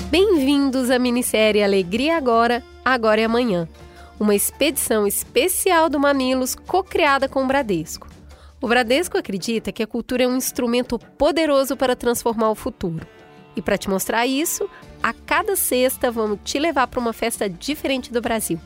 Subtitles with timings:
[0.09, 3.67] Bem-vindos à minissérie Alegria Agora, Agora e Amanhã,
[4.19, 8.07] uma expedição especial do Mamilos co-criada com o Bradesco.
[8.61, 13.05] O Bradesco acredita que a cultura é um instrumento poderoso para transformar o futuro.
[13.55, 14.69] E para te mostrar isso,
[15.01, 18.59] a cada sexta vamos te levar para uma festa diferente do Brasil.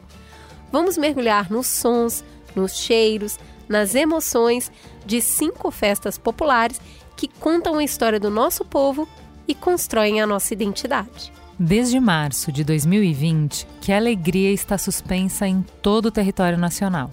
[0.71, 2.23] Vamos mergulhar nos sons,
[2.55, 3.37] nos cheiros,
[3.67, 4.71] nas emoções
[5.05, 6.79] de cinco festas populares
[7.15, 9.07] que contam a história do nosso povo
[9.47, 11.31] e constroem a nossa identidade.
[11.61, 17.11] Desde março de 2020, que a alegria está suspensa em todo o território nacional.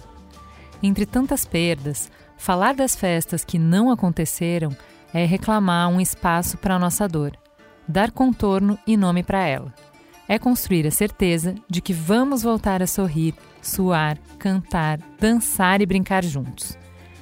[0.81, 4.73] Entre tantas perdas, falar das festas que não aconteceram
[5.13, 7.33] é reclamar um espaço para a nossa dor,
[7.85, 9.73] dar contorno e nome para ela.
[10.29, 16.23] É construir a certeza de que vamos voltar a sorrir, suar, cantar, dançar e brincar
[16.23, 16.77] juntos.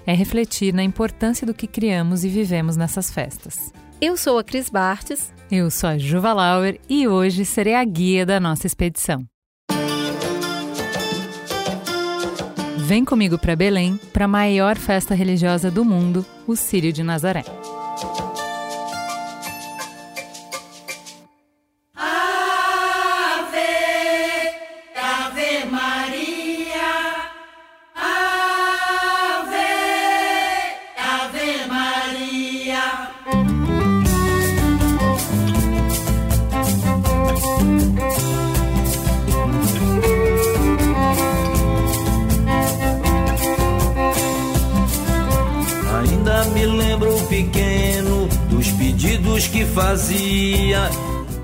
[0.06, 3.74] É refletir na importância do que criamos e vivemos nessas festas.
[4.00, 5.34] Eu sou a Cris Bartes.
[5.52, 9.24] Eu sou a Juva Lauer e hoje serei a guia da nossa expedição.
[12.78, 17.44] Vem comigo para Belém, para a maior festa religiosa do mundo, o Círio de Nazaré.
[49.76, 50.90] Fazia.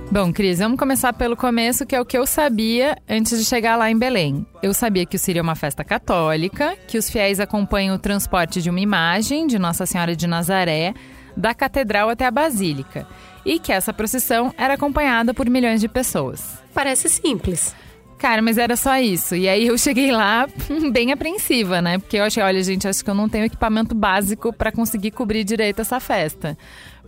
[0.09, 3.75] Bom, Cris, vamos começar pelo começo, que é o que eu sabia antes de chegar
[3.75, 4.45] lá em Belém.
[4.63, 8.61] Eu sabia que o Sírio é uma festa católica, que os fiéis acompanham o transporte
[8.61, 10.93] de uma imagem de Nossa Senhora de Nazaré
[11.35, 13.05] da catedral até a basílica
[13.45, 16.57] e que essa procissão era acompanhada por milhões de pessoas.
[16.73, 17.75] Parece simples.
[18.17, 19.35] Cara, mas era só isso.
[19.35, 20.47] E aí eu cheguei lá
[20.93, 21.97] bem apreensiva, né?
[21.97, 25.43] Porque eu achei, olha, gente, acho que eu não tenho equipamento básico para conseguir cobrir
[25.43, 26.55] direito essa festa.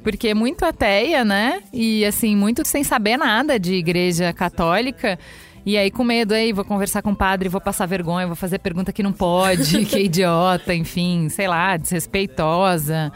[0.04, 1.64] Porque é muito ateia, né?
[1.72, 5.18] E assim, muito sem saber nada de igreja católica.
[5.66, 8.60] E aí, com medo, aí, vou conversar com o padre, vou passar vergonha, vou fazer
[8.60, 13.14] pergunta que não pode, que é idiota, enfim, sei lá, desrespeitosa.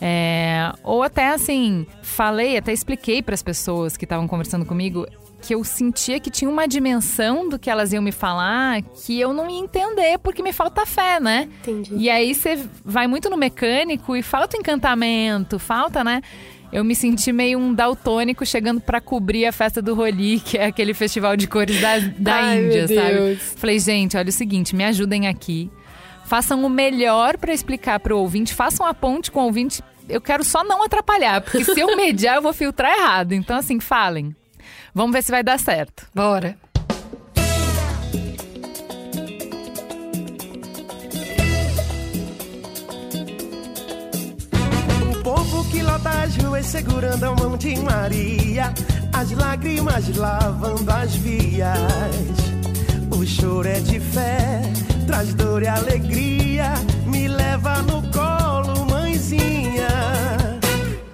[0.00, 5.06] É, ou até assim, falei, até expliquei para as pessoas que estavam conversando comigo
[5.40, 9.32] que eu sentia que tinha uma dimensão do que elas iam me falar que eu
[9.32, 11.48] não ia entender porque me falta fé, né?
[11.62, 11.94] Entendi.
[11.96, 16.22] E aí você vai muito no mecânico e falta encantamento, falta, né?
[16.70, 20.66] Eu me senti meio um daltônico chegando para cobrir a festa do Roli, que é
[20.66, 23.14] aquele festival de cores da, da Ai, Índia, meu sabe?
[23.14, 23.54] Deus.
[23.56, 25.70] Falei, gente, olha o seguinte, me ajudem aqui.
[26.26, 29.82] Façam o melhor para explicar para o ouvinte, façam a ponte com o ouvinte.
[30.06, 33.32] Eu quero só não atrapalhar, porque se eu mediar, eu vou filtrar errado.
[33.32, 34.36] Então, assim, falem.
[34.94, 36.06] Vamos ver se vai dar certo.
[36.14, 36.56] Bora.
[45.10, 48.72] O povo que lota as ruas segurando a mão de Maria,
[49.12, 51.78] as lágrimas lavando as vias.
[53.14, 54.62] O choro é de fé,
[55.06, 56.72] traz dor e alegria,
[57.06, 59.88] me leva no colo, mãezinha.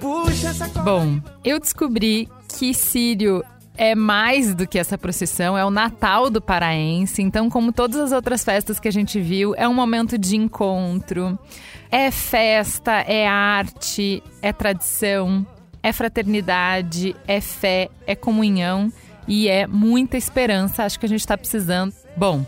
[0.01, 0.69] Puxa essa.
[0.83, 3.43] Bom, eu descobri que Sírio
[3.77, 7.23] é mais do que essa procissão, é o Natal do paraense.
[7.23, 11.39] Então, como todas as outras festas que a gente viu, é um momento de encontro.
[11.91, 15.47] É festa, é arte, é tradição,
[15.83, 18.93] é fraternidade, é fé, é comunhão
[19.27, 20.85] e é muita esperança.
[20.85, 21.93] Acho que a gente está precisando.
[22.17, 22.44] Bom,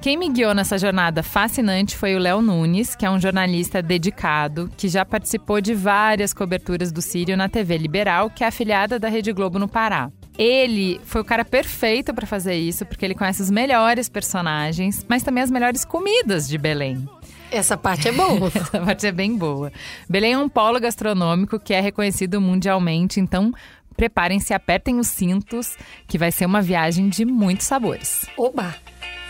[0.00, 4.70] quem me guiou nessa jornada fascinante foi o Léo Nunes, que é um jornalista dedicado,
[4.76, 9.08] que já participou de várias coberturas do Sírio na TV Liberal, que é afiliada da
[9.08, 10.10] Rede Globo no Pará.
[10.38, 15.22] Ele foi o cara perfeito para fazer isso, porque ele conhece os melhores personagens, mas
[15.22, 17.06] também as melhores comidas de Belém.
[17.50, 18.48] Essa parte é boa.
[18.54, 19.70] Essa parte é bem boa.
[20.08, 23.52] Belém é um polo gastronômico que é reconhecido mundialmente, então
[23.94, 25.76] preparem-se, apertem os cintos,
[26.08, 28.24] que vai ser uma viagem de muitos sabores.
[28.36, 28.74] Oba!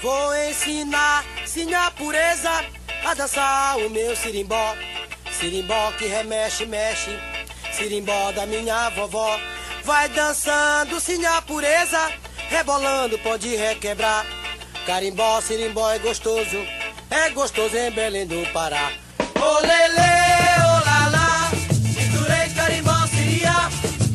[0.00, 2.50] Vou ensinar, sim, a pureza
[3.04, 4.76] a dançar o meu sirimbó.
[5.30, 7.10] Sirimbó que remexe, mexe,
[7.72, 9.38] sirimbó da minha vovó.
[9.84, 11.98] Vai dançando, sim, a pureza,
[12.48, 14.24] rebolando, pode requebrar.
[14.86, 16.58] Carimbó, sirimbó é gostoso,
[17.10, 18.92] é gostoso em Belém do Pará.
[19.18, 19.98] Ô lele,
[20.60, 21.50] ô lalá,
[21.96, 23.52] misturei carimbó, siria,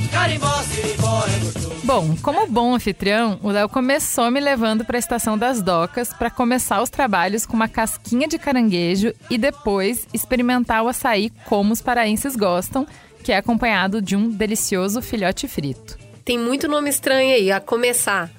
[0.10, 1.68] carimbó, sirimbó é gostoso.
[1.84, 6.30] Bom, como bom anfitrião, o Léo começou me levando para a estação das docas para
[6.30, 11.82] começar os trabalhos com uma casquinha de caranguejo e depois experimentar o açaí como os
[11.82, 12.86] paraenses gostam,
[13.24, 15.98] que é acompanhado de um delicioso filhote frito.
[16.24, 17.52] Tem muito nome estranho aí.
[17.52, 18.30] A começar,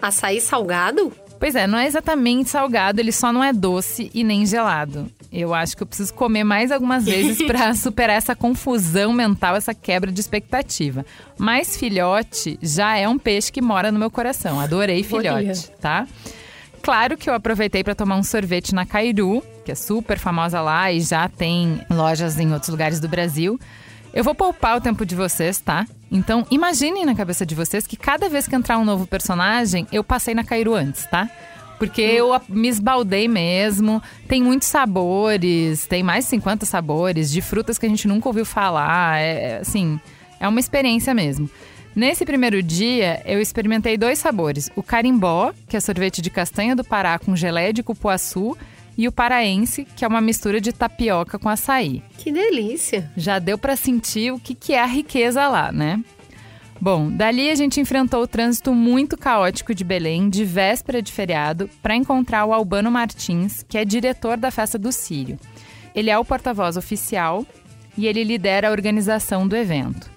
[0.00, 1.12] açaí salgado?
[1.38, 5.10] Pois é, não é exatamente salgado, ele só não é doce e nem gelado.
[5.30, 9.74] Eu acho que eu preciso comer mais algumas vezes para superar essa confusão mental, essa
[9.74, 11.04] quebra de expectativa.
[11.36, 14.60] Mas filhote já é um peixe que mora no meu coração.
[14.60, 16.06] Adorei filhote, tá?
[16.80, 20.92] Claro que eu aproveitei para tomar um sorvete na Cairu, que é super famosa lá
[20.92, 23.58] e já tem lojas em outros lugares do Brasil.
[24.14, 25.84] Eu vou poupar o tempo de vocês, tá?
[26.10, 30.04] Então, imaginem na cabeça de vocês que cada vez que entrar um novo personagem, eu
[30.04, 31.28] passei na Cairu antes, tá?
[31.80, 34.00] Porque eu me esbaldei mesmo.
[34.28, 38.44] Tem muitos sabores, tem mais de 50 sabores de frutas que a gente nunca ouviu
[38.44, 39.18] falar.
[39.20, 39.98] É, assim,
[40.38, 41.50] é uma experiência mesmo.
[41.96, 46.84] Nesse primeiro dia, eu experimentei dois sabores: o carimbó, que é sorvete de castanha do
[46.84, 48.56] Pará com geleia de cupuaçu,
[48.96, 52.02] e o paraense, que é uma mistura de tapioca com açaí.
[52.18, 53.10] Que delícia!
[53.16, 56.02] Já deu para sentir o que, que é a riqueza lá, né?
[56.80, 61.70] Bom, dali a gente enfrentou o trânsito muito caótico de Belém, de véspera de feriado,
[61.82, 65.38] para encontrar o Albano Martins, que é diretor da festa do Sírio.
[65.94, 67.46] Ele é o porta-voz oficial
[67.96, 70.10] e ele lidera a organização do evento.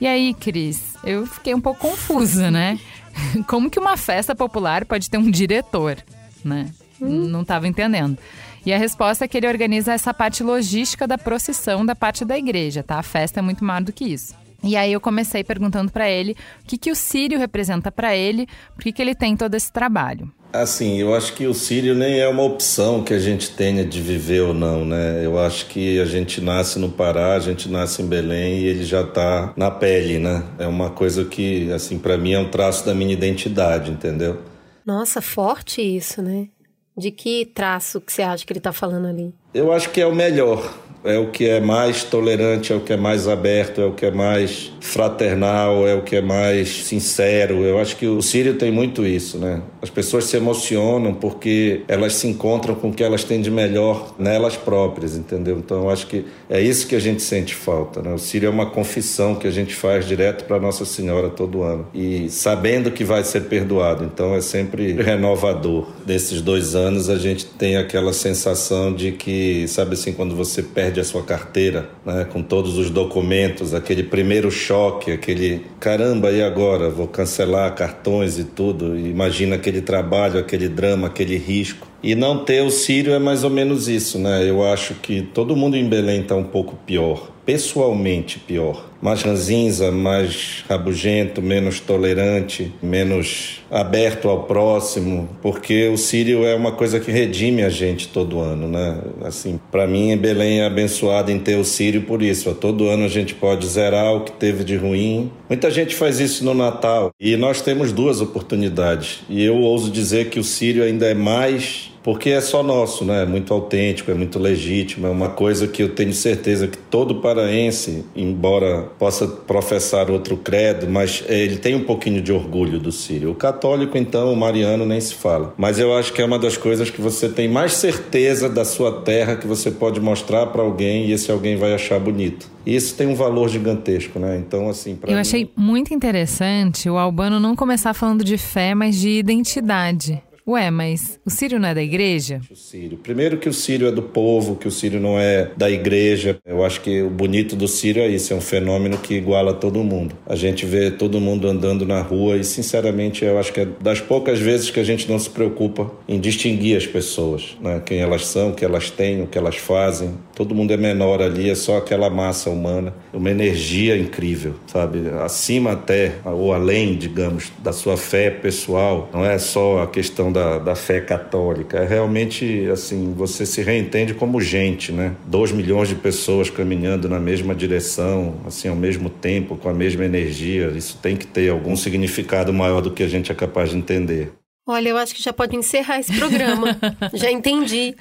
[0.00, 2.78] E aí, Cris, eu fiquei um pouco confusa, né?
[3.46, 5.96] Como que uma festa popular pode ter um diretor,
[6.44, 6.70] né?
[7.00, 7.26] Hum.
[7.28, 8.18] Não estava entendendo.
[8.64, 12.36] E a resposta é que ele organiza essa parte logística da procissão da parte da
[12.36, 12.98] igreja, tá?
[12.98, 14.34] A festa é muito maior do que isso.
[14.62, 18.48] E aí eu comecei perguntando para ele o que, que o Sírio representa para ele,
[18.74, 20.32] por que, que ele tem todo esse trabalho.
[20.52, 24.00] Assim, eu acho que o Sírio nem é uma opção que a gente tenha de
[24.00, 25.24] viver ou não, né?
[25.24, 28.84] Eu acho que a gente nasce no Pará, a gente nasce em Belém e ele
[28.84, 30.42] já está na pele, né?
[30.58, 34.40] É uma coisa que, assim, para mim é um traço da minha identidade, entendeu?
[34.84, 36.48] Nossa, forte isso, né?
[36.96, 39.34] De que traço que você acha que ele está falando ali?
[39.52, 40.72] Eu acho que é o melhor
[41.04, 44.06] é o que é mais tolerante, é o que é mais aberto, é o que
[44.06, 47.64] é mais fraternal, é o que é mais sincero.
[47.64, 49.62] Eu acho que o Sírio tem muito isso, né?
[49.82, 54.14] As pessoas se emocionam porque elas se encontram com o que elas têm de melhor
[54.18, 55.58] nelas próprias, entendeu?
[55.58, 58.12] Então acho que é isso que a gente sente falta, né?
[58.12, 61.86] O Sírio é uma confissão que a gente faz direto para Nossa Senhora todo ano
[61.94, 64.04] e sabendo que vai ser perdoado.
[64.04, 65.88] Então é sempre renovador.
[66.04, 70.95] Desses dois anos a gente tem aquela sensação de que, sabe assim, quando você perde
[70.96, 76.42] perde a sua carteira, né, com todos os documentos, aquele primeiro choque, aquele caramba, e
[76.42, 76.88] agora?
[76.88, 78.98] Vou cancelar cartões e tudo.
[78.98, 81.86] Imagina aquele trabalho, aquele drama, aquele risco.
[82.02, 84.48] E não ter o Sírio é mais ou menos isso, né?
[84.48, 88.84] Eu acho que todo mundo em Belém está um pouco pior, pessoalmente pior.
[89.00, 96.72] Mais ranzinza, mais rabugento, menos tolerante, menos aberto ao próximo, porque o Sírio é uma
[96.72, 98.98] coisa que redime a gente todo ano, né?
[99.22, 102.52] Assim, para mim, Belém é abençoado em ter o Sírio por isso.
[102.54, 105.30] Todo ano a gente pode zerar o que teve de ruim.
[105.48, 109.20] Muita gente faz isso no Natal e nós temos duas oportunidades.
[109.28, 113.24] E eu ouso dizer que o Sírio ainda é mais porque é só nosso, né?
[113.24, 117.16] É muito autêntico, é muito legítimo, é uma coisa que eu tenho certeza que todo
[117.16, 123.32] paraense, embora possa professar outro credo, mas ele tem um pouquinho de orgulho do Sírio.
[123.32, 125.52] O católico, então, o mariano nem se fala.
[125.58, 129.00] Mas eu acho que é uma das coisas que você tem mais certeza da sua
[129.00, 132.48] terra que você pode mostrar para alguém e esse alguém vai achar bonito.
[132.64, 134.36] E isso tem um valor gigantesco, né?
[134.44, 135.20] Então, assim, Eu mim...
[135.20, 140.22] achei muito interessante o Albano não começar falando de fé, mas de identidade.
[140.48, 142.40] Ué, mas o Sírio não é da igreja?
[142.48, 142.96] O Sírio.
[142.98, 146.38] Primeiro que o Sírio é do povo, que o Sírio não é da igreja.
[146.46, 149.82] Eu acho que o bonito do Sírio é isso, é um fenômeno que iguala todo
[149.82, 150.14] mundo.
[150.24, 154.00] A gente vê todo mundo andando na rua e, sinceramente, eu acho que é das
[154.00, 157.82] poucas vezes que a gente não se preocupa em distinguir as pessoas, né?
[157.84, 160.14] Quem elas são, o que elas têm, o que elas fazem.
[160.36, 165.08] Todo mundo é menor ali, é só aquela massa humana, uma energia incrível, sabe?
[165.24, 169.08] Acima até, ou além, digamos, da sua fé pessoal.
[169.14, 171.78] Não é só a questão da, da fé católica.
[171.78, 175.14] É realmente, assim, você se reentende como gente, né?
[175.26, 180.04] Dois milhões de pessoas caminhando na mesma direção, assim, ao mesmo tempo, com a mesma
[180.04, 180.66] energia.
[180.76, 184.32] Isso tem que ter algum significado maior do que a gente é capaz de entender.
[184.66, 186.76] Olha, eu acho que já pode encerrar esse programa.
[187.14, 187.94] já entendi.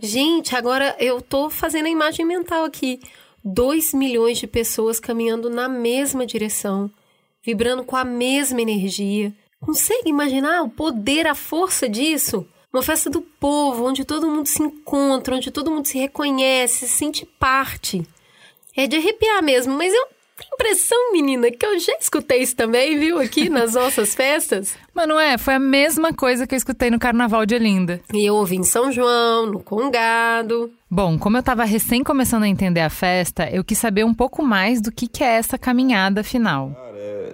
[0.00, 3.00] Gente, agora eu tô fazendo a imagem mental aqui.
[3.44, 6.90] Dois milhões de pessoas caminhando na mesma direção,
[7.42, 12.46] vibrando com a mesma energia Consegue imaginar o poder, a força disso?
[12.72, 16.88] Uma festa do povo, onde todo mundo se encontra, onde todo mundo se reconhece, se
[16.88, 18.06] sente parte.
[18.74, 20.08] É de arrepiar mesmo, mas eu
[20.52, 24.76] impressão, menina, que eu já escutei isso também, viu, aqui nas nossas festas.
[24.94, 25.38] Mas não é?
[25.38, 28.00] Foi a mesma coisa que eu escutei no Carnaval de Olinda.
[28.12, 30.70] E eu ouvi em São João, no Congado.
[30.90, 34.42] Bom, como eu estava recém começando a entender a festa, eu quis saber um pouco
[34.42, 36.89] mais do que, que é essa caminhada final.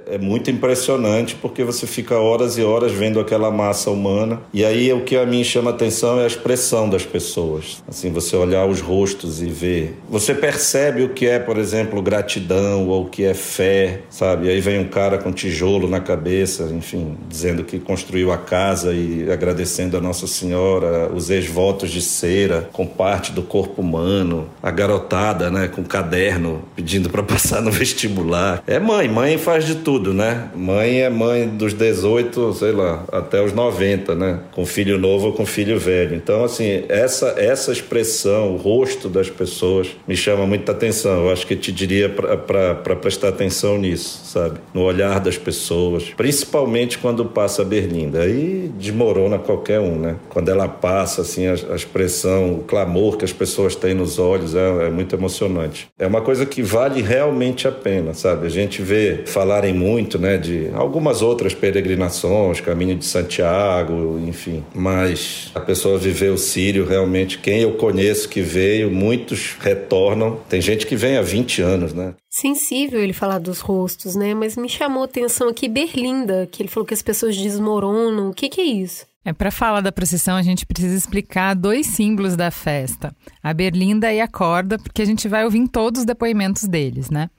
[0.08, 4.40] É muito impressionante porque você fica horas e horas vendo aquela massa humana.
[4.52, 7.82] E aí o que a mim chama atenção é a expressão das pessoas.
[7.88, 9.96] Assim, você olhar os rostos e ver.
[10.08, 14.49] Você percebe o que é, por exemplo, gratidão ou o que é fé, sabe?
[14.49, 19.30] Aí vem um cara com tijolo na cabeça, enfim, dizendo que construiu a casa e
[19.30, 25.50] agradecendo a Nossa Senhora, os ex-votos de cera com parte do corpo humano, a garotada,
[25.50, 28.62] né, com caderno pedindo para passar no vestibular.
[28.66, 30.49] É mãe, mãe faz de tudo né?
[30.55, 34.41] Mãe é mãe dos 18, sei lá, até os 90, né?
[34.53, 36.15] Com filho novo ou com filho velho.
[36.15, 41.27] Então, assim, essa, essa expressão, o rosto das pessoas, me chama muita atenção.
[41.27, 44.59] Eu acho que te diria para prestar atenção nisso, sabe?
[44.73, 48.23] No olhar das pessoas, principalmente quando passa a Berlinda.
[48.23, 50.17] Aí desmorona qualquer um, né?
[50.29, 54.55] Quando ela passa, assim, a, a expressão, o clamor que as pessoas têm nos olhos
[54.55, 55.89] é, é muito emocionante.
[55.99, 58.47] É uma coisa que vale realmente a pena, sabe?
[58.47, 64.65] A gente vê falarem muito né, de algumas outras peregrinações, caminho de Santiago, enfim.
[64.75, 70.41] Mas a pessoa viveu o Sírio, realmente, quem eu conheço que veio, muitos retornam.
[70.49, 72.15] Tem gente que vem há 20 anos, né?
[72.29, 74.35] Sensível ele falar dos rostos, né?
[74.35, 78.31] Mas me chamou a atenção aqui Berlinda, que ele falou que as pessoas desmoronam.
[78.31, 79.07] O que, que é isso?
[79.25, 84.12] É para falar da procissão, a gente precisa explicar dois símbolos da festa: a berlinda
[84.12, 87.31] e a corda, porque a gente vai ouvir todos os depoimentos deles, né?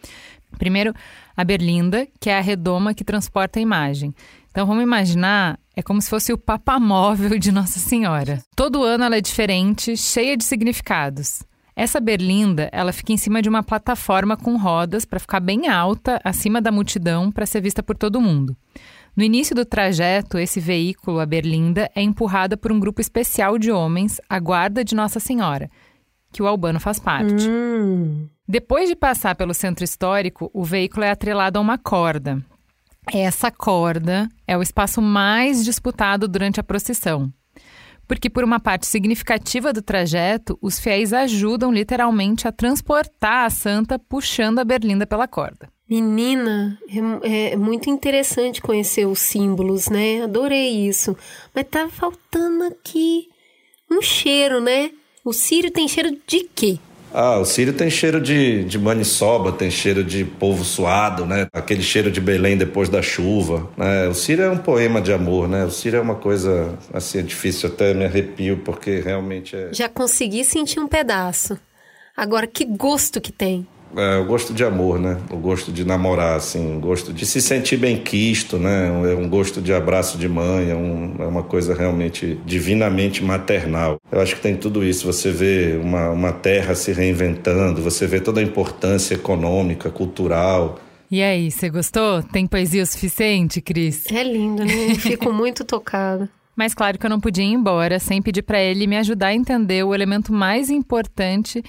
[0.57, 0.93] Primeiro,
[1.37, 4.13] a berlinda, que é a redoma que transporta a imagem.
[4.49, 8.41] Então vamos imaginar, é como se fosse o papamóvel de Nossa Senhora.
[8.55, 11.43] Todo ano ela é diferente, cheia de significados.
[11.75, 16.19] Essa berlinda, ela fica em cima de uma plataforma com rodas para ficar bem alta,
[16.23, 18.57] acima da multidão, para ser vista por todo mundo.
[19.15, 23.71] No início do trajeto, esse veículo, a berlinda, é empurrada por um grupo especial de
[23.71, 25.69] homens, a guarda de Nossa Senhora,
[26.31, 27.49] que o Albano faz parte.
[27.49, 28.27] Hum.
[28.47, 32.41] Depois de passar pelo centro histórico, o veículo é atrelado a uma corda.
[33.11, 37.31] Essa corda é o espaço mais disputado durante a procissão.
[38.07, 43.99] Porque, por uma parte significativa do trajeto, os fiéis ajudam literalmente a transportar a santa
[43.99, 45.67] puxando a berlinda pela corda.
[45.89, 46.77] Menina,
[47.23, 50.23] é, é, muito interessante conhecer os símbolos, né?
[50.23, 51.17] Adorei isso.
[51.53, 53.29] Mas tá faltando aqui
[53.89, 54.91] um cheiro, né?
[55.27, 56.79] O Sírio tem cheiro de quê?
[57.13, 61.47] Ah, o Sírio tem cheiro de, de maniçoba, tem cheiro de polvo suado, né?
[61.51, 64.07] Aquele cheiro de Belém depois da chuva, né?
[64.07, 65.65] O Sírio é um poema de amor, né?
[65.65, 69.67] O Sírio é uma coisa, assim, é difícil até me arrepio, porque realmente é...
[69.73, 71.59] Já consegui sentir um pedaço.
[72.15, 73.67] Agora, que gosto que tem
[73.97, 75.17] é, o gosto de amor, né?
[75.31, 78.87] O gosto de namorar, assim, o gosto de se sentir bem quisto, né?
[79.11, 83.99] É um gosto de abraço de mãe, é, um, é uma coisa realmente divinamente maternal.
[84.11, 85.11] Eu acho que tem tudo isso.
[85.11, 90.79] Você vê uma, uma terra se reinventando, você vê toda a importância econômica, cultural.
[91.09, 92.21] E aí, você gostou?
[92.21, 94.05] Tem poesia o suficiente, Cris?
[94.11, 94.93] É lindo, né?
[94.95, 96.29] Fico muito tocada.
[96.55, 99.35] Mas claro que eu não podia ir embora sem pedir para ele me ajudar a
[99.35, 101.63] entender o elemento mais importante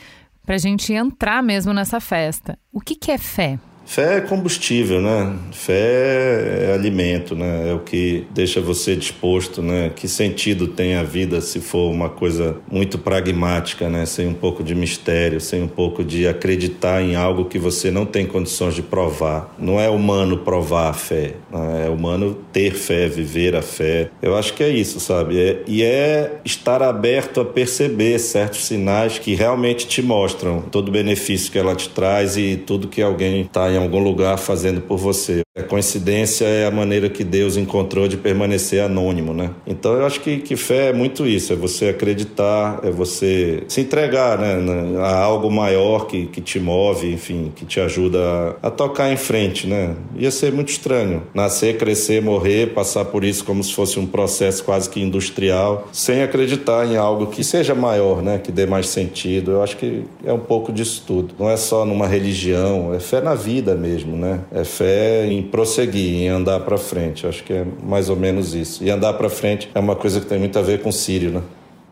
[0.49, 2.59] para a gente entrar mesmo nessa festa.
[2.73, 3.59] O que, que é fé?
[3.89, 5.35] Fé é combustível, né?
[5.51, 7.71] Fé é alimento, né?
[7.71, 9.91] É o que deixa você disposto, né?
[9.97, 14.05] Que sentido tem a vida se for uma coisa muito pragmática, né?
[14.05, 18.05] Sem um pouco de mistério, sem um pouco de acreditar em algo que você não
[18.05, 19.55] tem condições de provar.
[19.59, 21.87] Não é humano provar a fé, né?
[21.87, 24.11] é humano ter fé, viver a fé.
[24.21, 25.41] Eu acho que é isso, sabe?
[25.41, 30.93] É, e é estar aberto a perceber certos sinais que realmente te mostram todo o
[30.93, 34.81] benefício que ela te traz e tudo que alguém está em em algum lugar fazendo
[34.81, 35.43] por você.
[35.57, 39.51] A coincidência é a maneira que Deus encontrou de permanecer anônimo, né?
[39.67, 43.81] Então eu acho que, que fé é muito isso, é você acreditar, é você se
[43.81, 44.57] entregar né,
[45.01, 49.17] a algo maior que, que te move, enfim, que te ajuda a, a tocar em
[49.17, 49.97] frente, né?
[50.17, 54.63] Ia ser muito estranho nascer, crescer, morrer, passar por isso como se fosse um processo
[54.65, 58.39] quase que industrial, sem acreditar em algo que seja maior, né?
[58.39, 59.53] Que dê mais sentido.
[59.53, 61.35] Eu acho que é um pouco disso tudo.
[61.39, 64.41] Não é só numa religião, é fé na vida mesmo, né?
[64.53, 67.27] É fé em prosseguir, em andar para frente.
[67.27, 68.83] Acho que é mais ou menos isso.
[68.85, 71.43] E andar para frente é uma coisa que tem muito a ver com Sírio, né?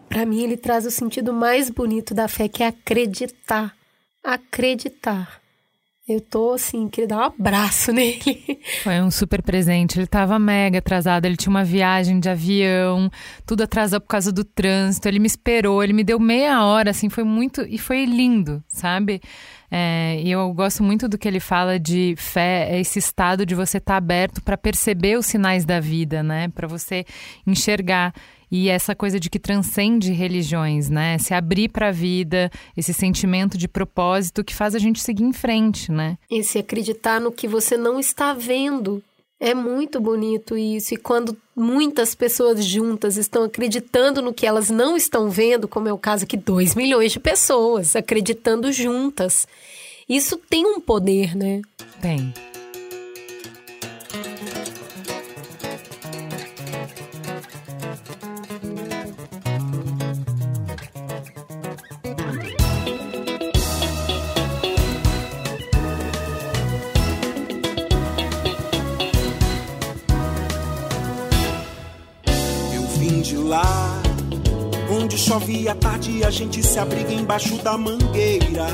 [0.09, 3.75] Para mim, ele traz o sentido mais bonito da fé, que é acreditar.
[4.23, 5.40] Acreditar.
[6.09, 8.61] Eu tô assim, queria dar um abraço nele.
[8.85, 9.99] Foi um super presente.
[9.99, 11.26] Ele tava mega atrasado.
[11.26, 13.11] Ele tinha uma viagem de avião,
[13.45, 15.09] tudo atrasado por causa do trânsito.
[15.09, 17.62] Ele me esperou, ele me deu meia hora, assim, foi muito.
[17.62, 19.21] E foi lindo, sabe?
[19.70, 23.54] É, e eu gosto muito do que ele fala de fé, é esse estado de
[23.54, 26.49] você estar tá aberto para perceber os sinais da vida, né?
[26.49, 27.04] Para você
[27.46, 28.14] enxergar.
[28.50, 31.18] E essa coisa de que transcende religiões, né?
[31.18, 35.32] Se abrir para a vida, esse sentimento de propósito que faz a gente seguir em
[35.32, 36.16] frente, né?
[36.30, 39.02] Esse acreditar no que você não está vendo.
[39.38, 40.95] É muito bonito isso.
[40.95, 45.93] E quando muitas pessoas juntas estão acreditando no que elas não estão vendo, como é
[45.93, 49.47] o caso aqui, 2 milhões de pessoas acreditando juntas.
[50.09, 51.61] Isso tem um poder, né?
[52.00, 52.33] Tem.
[75.47, 78.67] Chove à tarde a gente se abriga embaixo da mangueira.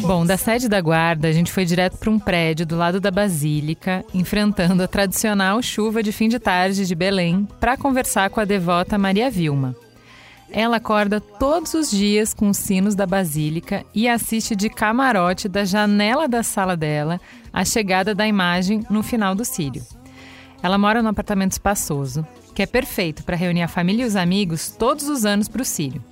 [0.00, 3.10] Bom, da sede da guarda, a gente foi direto para um prédio do lado da
[3.10, 8.44] Basílica, enfrentando a tradicional chuva de fim de tarde de Belém, para conversar com a
[8.44, 9.74] devota Maria Vilma.
[10.52, 15.64] Ela acorda todos os dias com os sinos da Basílica e assiste de camarote da
[15.64, 17.20] janela da sala dela
[17.52, 19.82] a chegada da imagem no final do círio.
[20.62, 24.70] Ela mora num apartamento espaçoso, que é perfeito para reunir a família e os amigos
[24.70, 26.02] todos os anos para o Sírio.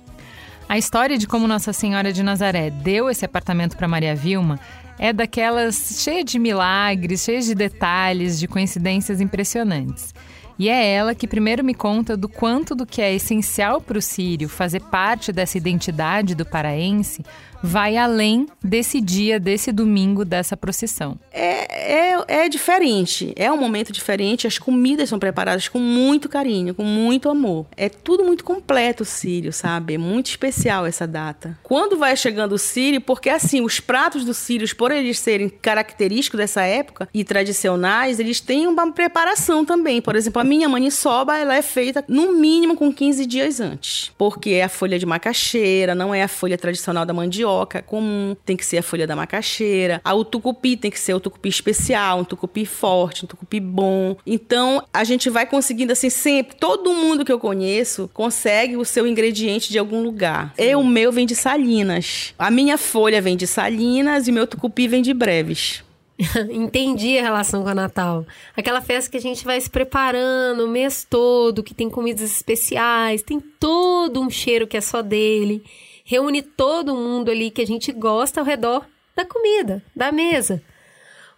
[0.67, 4.59] A história de como Nossa Senhora de Nazaré deu esse apartamento para Maria Vilma
[4.97, 10.13] é daquelas cheia de milagres, cheia de detalhes, de coincidências impressionantes.
[10.57, 14.01] E é ela que primeiro me conta do quanto do que é essencial para o
[14.01, 17.25] sírio fazer parte dessa identidade do paraense
[17.61, 21.17] vai além desse dia, desse domingo, dessa procissão.
[21.31, 24.47] É, é, é diferente, é um momento diferente.
[24.47, 27.65] As comidas são preparadas com muito carinho, com muito amor.
[27.77, 29.95] É tudo muito completo Sírio, sabe?
[29.95, 31.57] É muito especial essa data.
[31.63, 36.37] Quando vai chegando o Sírio, porque assim, os pratos do Sírios, por eles serem característicos
[36.37, 40.01] dessa época e tradicionais, eles têm uma preparação também.
[40.01, 44.51] Por exemplo, a minha maniçoba, ela é feita no mínimo com 15 dias antes, porque
[44.51, 48.55] é a folha de macaxeira, não é a folha tradicional da mandioca mandioca comum, tem
[48.55, 50.01] que ser a folha da macaxeira.
[50.03, 54.15] A, o tucupi tem que ser o tucupi especial, um tucupi forte, um tucupi bom.
[54.25, 59.05] Então, a gente vai conseguindo assim sempre, todo mundo que eu conheço consegue o seu
[59.05, 60.53] ingrediente de algum lugar.
[60.57, 62.33] Eu, o meu vem de Salinas.
[62.39, 65.83] A minha folha vem de Salinas e meu tucupi vem de Breves.
[66.51, 68.25] Entendi a relação com o Natal.
[68.55, 73.23] Aquela festa que a gente vai se preparando o mês todo, que tem comidas especiais,
[73.23, 75.63] tem todo um cheiro que é só dele
[76.11, 80.61] reúne todo mundo ali que a gente gosta ao redor da comida, da mesa.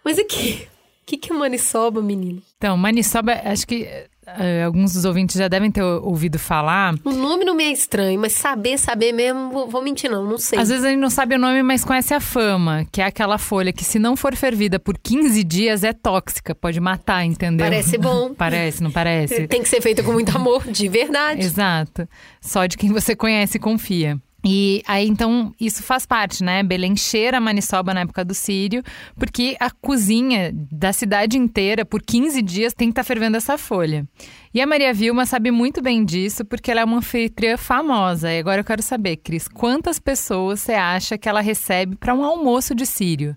[0.04, 0.66] Mas aqui,
[1.02, 2.42] o que, que é maniçoba, menino?
[2.58, 3.84] Então, maniçoba, acho que
[4.26, 6.96] uh, alguns dos ouvintes já devem ter ouvido falar.
[7.04, 10.38] O nome não me é estranho, mas saber, saber mesmo, vou, vou mentir não, não
[10.38, 10.58] sei.
[10.58, 13.38] Às vezes a gente não sabe o nome, mas conhece a fama, que é aquela
[13.38, 17.64] folha que se não for fervida por 15 dias é tóxica, pode matar, entendeu?
[17.64, 18.34] Parece bom.
[18.36, 19.46] parece, não parece?
[19.46, 21.42] Tem que ser feita com muito amor, de verdade.
[21.42, 22.08] Exato.
[22.40, 24.20] Só de quem você conhece e confia.
[24.44, 26.62] E aí, então, isso faz parte, né?
[26.62, 28.82] Belém cheira a maniçoba na época do Sírio,
[29.18, 33.56] porque a cozinha da cidade inteira, por 15 dias, tem que estar tá fervendo essa
[33.56, 34.06] folha.
[34.52, 38.30] E a Maria Vilma sabe muito bem disso, porque ela é uma anfitriã famosa.
[38.30, 42.22] E agora eu quero saber, Cris, quantas pessoas você acha que ela recebe para um
[42.22, 43.36] almoço de Sírio?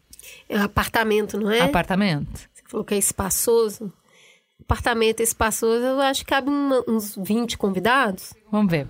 [0.49, 1.61] É um apartamento, não é?
[1.61, 2.49] Apartamento.
[2.53, 3.93] Você falou que é espaçoso.
[4.61, 6.49] Apartamento espaçoso, eu acho que cabe
[6.85, 8.33] uns 20 convidados.
[8.51, 8.87] Vamos ver.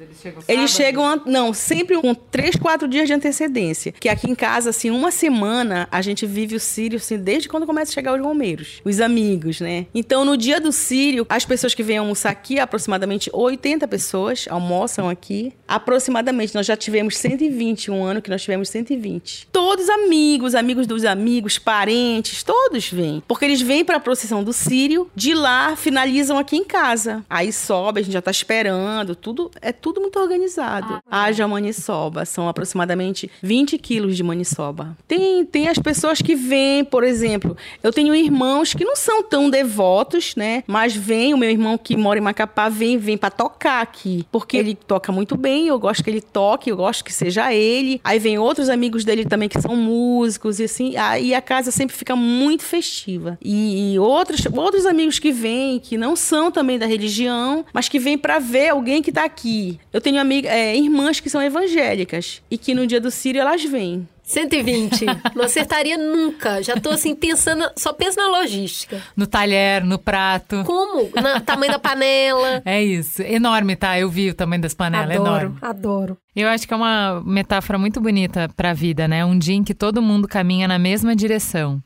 [0.47, 3.91] Eles chegam, não, sempre com três, quatro dias de antecedência.
[3.91, 7.65] Que aqui em casa, assim, uma semana, a gente vive o Sírio, assim, desde quando
[7.65, 9.87] começa a chegar os romeiros, os amigos, né?
[9.95, 15.09] Então, no dia do Sírio, as pessoas que vêm almoçar aqui, aproximadamente 80 pessoas almoçam
[15.09, 15.53] aqui.
[15.67, 19.47] Aproximadamente, nós já tivemos 120, um ano que nós tivemos 120.
[19.51, 23.23] Todos amigos, amigos dos amigos, parentes, todos vêm.
[23.27, 27.25] Porque eles vêm para a procissão do Sírio, de lá finalizam aqui em casa.
[27.29, 31.01] Aí sobe, a gente já tá esperando, tudo é tudo muito organizado.
[31.09, 34.97] Ah, Haja maniçoba, são aproximadamente 20 quilos de maniçoba.
[35.07, 39.49] Tem, tem as pessoas que vêm, por exemplo, eu tenho irmãos que não são tão
[39.49, 40.63] devotos, né?
[40.67, 44.25] Mas vem, o meu irmão que mora em Macapá vem, vem para tocar aqui.
[44.31, 47.99] Porque ele toca muito bem, eu gosto que ele toque, eu gosto que seja ele.
[48.03, 51.95] Aí vem outros amigos dele também que são músicos e assim, aí a casa sempre
[51.95, 53.37] fica muito festiva.
[53.43, 57.99] E, e outros, outros amigos que vêm, que não são também da religião, mas que
[57.99, 59.79] vêm para ver alguém que tá aqui.
[59.93, 63.63] Eu tenho amiga, é, irmãs que são evangélicas e que no dia do Sírio elas
[63.63, 64.07] vêm.
[64.23, 65.05] 120.
[65.35, 66.61] Não acertaria nunca.
[66.61, 69.01] Já tô assim pensando, só penso na logística.
[69.15, 70.63] No talher, no prato.
[70.65, 71.03] Como?
[71.15, 72.61] No tamanho da panela.
[72.65, 73.21] É isso.
[73.21, 73.97] Enorme, tá?
[73.97, 75.15] Eu vi o tamanho das panelas.
[75.15, 75.57] adoro, Enorme.
[75.61, 76.17] adoro.
[76.35, 79.23] Eu acho que é uma metáfora muito bonita pra vida, né?
[79.23, 81.81] Um dia em que todo mundo caminha na mesma direção.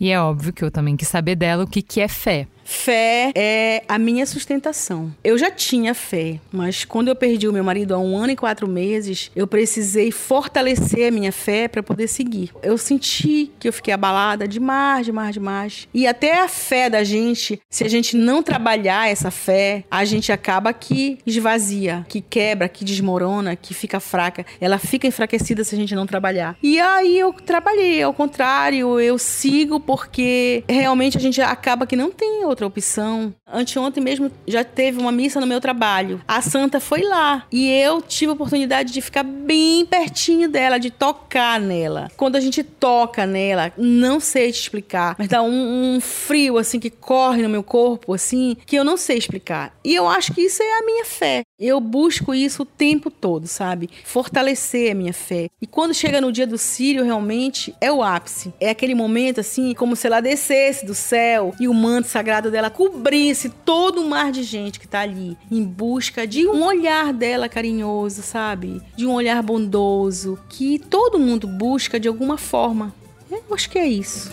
[0.00, 2.48] E é óbvio que eu também quis saber dela o que, que é fé.
[2.66, 5.14] Fé é a minha sustentação.
[5.22, 8.36] Eu já tinha fé, mas quando eu perdi o meu marido há um ano e
[8.36, 12.50] quatro meses, eu precisei fortalecer a minha fé para poder seguir.
[12.62, 15.88] Eu senti que eu fiquei abalada demais, demais, demais.
[15.94, 20.32] E até a fé da gente, se a gente não trabalhar essa fé, a gente
[20.32, 24.44] acaba que esvazia, que quebra, que desmorona, que fica fraca.
[24.60, 26.56] Ela fica enfraquecida se a gente não trabalhar.
[26.60, 32.10] E aí eu trabalhei, ao contrário, eu sigo porque realmente a gente acaba que não
[32.10, 33.34] tem outra opção.
[33.46, 36.20] Anteontem mesmo já teve uma missa no meu trabalho.
[36.26, 40.90] A santa foi lá e eu tive a oportunidade de ficar bem pertinho dela, de
[40.90, 42.10] tocar nela.
[42.16, 46.80] Quando a gente toca nela, não sei te explicar, mas dá um, um frio assim
[46.80, 49.74] que corre no meu corpo, assim, que eu não sei explicar.
[49.84, 51.42] E eu acho que isso é a minha fé.
[51.58, 53.88] Eu busco isso o tempo todo, sabe?
[54.04, 55.48] Fortalecer a minha fé.
[55.60, 58.52] E quando chega no dia do Sírio, realmente é o ápice.
[58.60, 62.70] É aquele momento assim, como se ela descesse do céu e o manto sagrado dela
[62.70, 67.48] cobrisse todo o mar de gente que tá ali em busca de um olhar dela
[67.48, 68.82] carinhoso, sabe?
[68.96, 72.94] De um olhar bondoso que todo mundo busca de alguma forma.
[73.30, 74.30] Eu acho que é isso.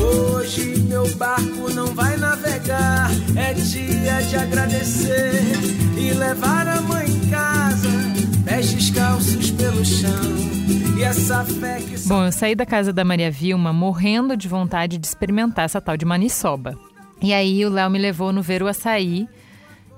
[0.00, 3.10] Hoje meu barco não vai navegar.
[3.36, 5.42] É dia de agradecer
[5.98, 7.88] e levar a mãe em casa.
[8.44, 10.53] Pés calços pelo chão.
[12.06, 15.96] Bom, eu saí da casa da Maria Vilma morrendo de vontade de experimentar essa tal
[15.96, 16.78] de maniçoba.
[17.20, 19.28] E aí o Léo me levou no ver o açaí.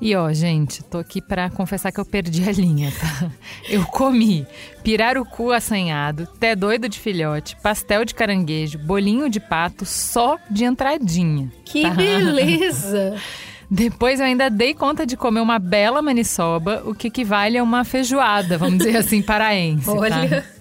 [0.01, 3.31] E ó, gente, tô aqui pra confessar que eu perdi a linha, tá?
[3.71, 4.47] Eu comi
[4.83, 11.51] pirarucu assanhado, té doido de filhote, pastel de caranguejo, bolinho de pato só de entradinha.
[11.65, 11.91] Que tá?
[11.91, 13.15] beleza!
[13.71, 17.83] Depois eu ainda dei conta de comer uma bela maniçoba, o que equivale a uma
[17.83, 19.91] feijoada, vamos dizer assim, paraense.
[19.91, 20.43] Olha.
[20.43, 20.57] Tá?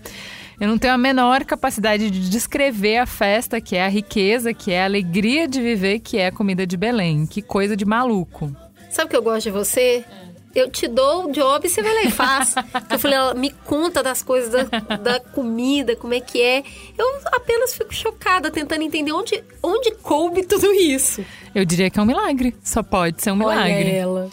[0.59, 4.71] Eu não tenho a menor capacidade de descrever a festa, que é a riqueza, que
[4.71, 7.25] é a alegria de viver, que é a comida de Belém.
[7.25, 8.55] Que coisa de maluco.
[8.89, 10.05] Sabe o que eu gosto de você?
[10.53, 12.55] Eu te dou o job e você vai lá e faz.
[12.89, 16.63] eu falei, ela me conta das coisas da, da comida, como é que é.
[16.97, 21.25] Eu apenas fico chocada tentando entender onde, onde coube tudo isso.
[21.53, 22.55] Eu diria que é um milagre.
[22.63, 23.91] Só pode ser um Olha milagre.
[23.91, 24.29] ela.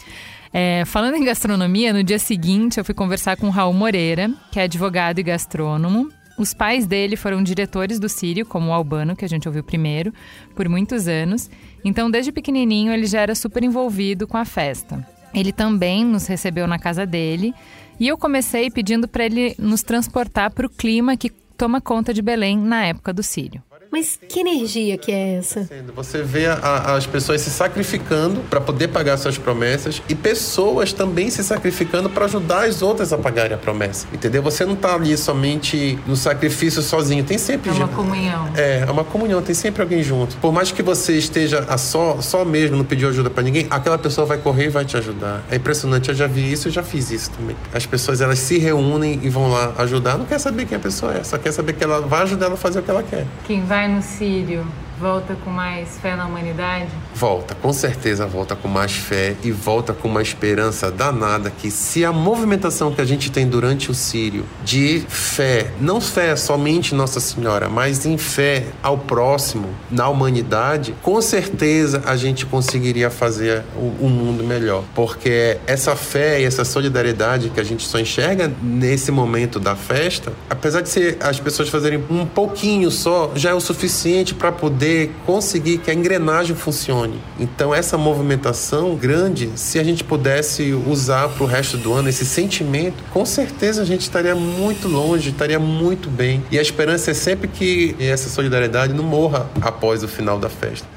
[0.52, 4.64] É, falando em gastronomia, no dia seguinte eu fui conversar com Raul Moreira, que é
[4.64, 6.10] advogado e gastrônomo.
[6.38, 10.12] Os pais dele foram diretores do Sírio, como o Albano, que a gente ouviu primeiro,
[10.54, 11.50] por muitos anos.
[11.84, 15.06] Então, desde pequenininho, ele já era super envolvido com a festa.
[15.34, 17.54] Ele também nos recebeu na casa dele
[17.98, 22.20] e eu comecei pedindo para ele nos transportar para o clima que toma conta de
[22.20, 23.62] Belém na época do Sírio.
[23.92, 25.68] Mas que energia que é essa?
[25.94, 31.28] Você vê a- as pessoas se sacrificando para poder pagar suas promessas e pessoas também
[31.28, 34.06] se sacrificando para ajudar as outras a pagarem a promessa.
[34.10, 34.42] Entendeu?
[34.42, 38.48] Você não tá ali somente no sacrifício sozinho, tem sempre É uma gente- comunhão.
[38.56, 40.36] É, é uma comunhão, tem sempre alguém junto.
[40.38, 43.98] Por mais que você esteja a só, só mesmo, não pediu ajuda pra ninguém, aquela
[43.98, 45.42] pessoa vai correr e vai te ajudar.
[45.50, 47.54] É impressionante, eu já vi isso e já fiz isso também.
[47.74, 51.12] As pessoas, elas se reúnem e vão lá ajudar, não quer saber quem a pessoa
[51.14, 53.26] é, só quer saber que ela vai ajudar ela a fazer o que ela quer.
[53.46, 54.66] Quem vai no Sírio
[54.98, 56.90] volta com mais fé na humanidade?
[57.14, 62.04] Volta, com certeza volta com mais fé e volta com uma esperança danada que se
[62.04, 67.20] a movimentação que a gente tem durante o Sírio de fé, não fé somente Nossa
[67.20, 74.06] Senhora, mas em fé ao próximo, na humanidade, com certeza a gente conseguiria fazer o,
[74.06, 74.84] o mundo melhor.
[74.94, 80.32] Porque essa fé e essa solidariedade que a gente só enxerga nesse momento da festa,
[80.48, 85.10] apesar de ser as pessoas fazerem um pouquinho só, já é o suficiente para poder
[85.26, 87.01] conseguir que a engrenagem funcione.
[87.38, 92.24] Então, essa movimentação grande, se a gente pudesse usar para o resto do ano esse
[92.24, 96.44] sentimento, com certeza a gente estaria muito longe, estaria muito bem.
[96.50, 100.91] E a esperança é sempre que essa solidariedade não morra após o final da festa.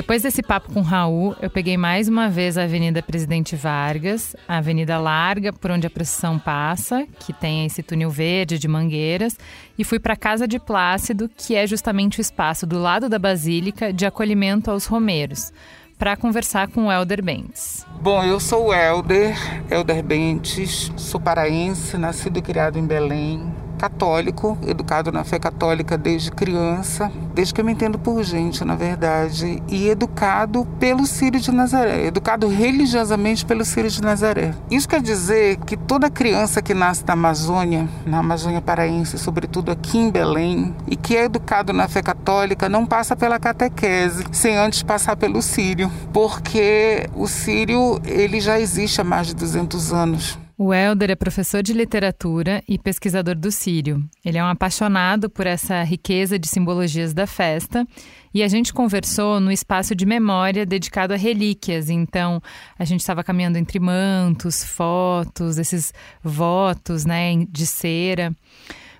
[0.00, 4.34] Depois desse papo com o Raul, eu peguei mais uma vez a Avenida Presidente Vargas,
[4.48, 9.36] a avenida larga por onde a procissão passa, que tem esse túnel verde de mangueiras,
[9.78, 13.18] e fui para a Casa de Plácido, que é justamente o espaço do lado da
[13.18, 15.52] Basílica de acolhimento aos romeiros.
[15.98, 17.86] para conversar com o Helder Bentes.
[18.00, 19.36] Bom, eu sou o Helder,
[19.70, 26.30] Helder Bentes, sou paraense, nascido e criado em Belém católico, educado na fé católica desde
[26.30, 31.50] criança, desde que eu me entendo por gente, na verdade, e educado pelo Círio de
[31.50, 34.54] Nazaré, educado religiosamente pelo Círio de Nazaré.
[34.70, 39.96] Isso quer dizer que toda criança que nasce na Amazônia, na Amazônia paraense, sobretudo aqui
[39.96, 44.82] em Belém, e que é educado na fé católica, não passa pela catequese sem antes
[44.82, 50.38] passar pelo Círio, porque o Círio ele já existe há mais de 200 anos.
[50.62, 54.06] O Helder é professor de literatura e pesquisador do Sírio.
[54.22, 57.88] Ele é um apaixonado por essa riqueza de simbologias da festa
[58.34, 61.88] e a gente conversou no espaço de memória dedicado a relíquias.
[61.88, 62.42] Então,
[62.78, 68.30] a gente estava caminhando entre mantos, fotos, esses votos né, de cera.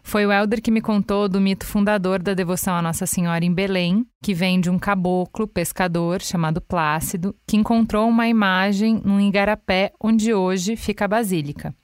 [0.02, 3.52] Foi o Helder que me contou do mito fundador da devoção à Nossa Senhora em
[3.52, 9.92] Belém, que vem de um caboclo pescador chamado Plácido, que encontrou uma imagem num igarapé
[10.00, 11.74] onde hoje fica a basílica.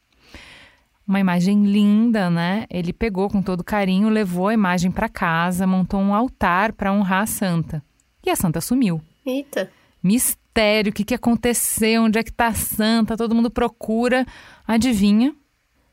[1.06, 2.66] Uma imagem linda, né?
[2.68, 7.22] Ele pegou com todo carinho, levou a imagem para casa, montou um altar para honrar
[7.22, 7.82] a santa.
[8.24, 9.00] E a santa sumiu.
[9.24, 9.70] Eita.
[10.02, 12.02] Mistério, o que, que aconteceu?
[12.02, 13.16] Onde é que está a santa?
[13.16, 14.26] Todo mundo procura.
[14.66, 15.32] Adivinha?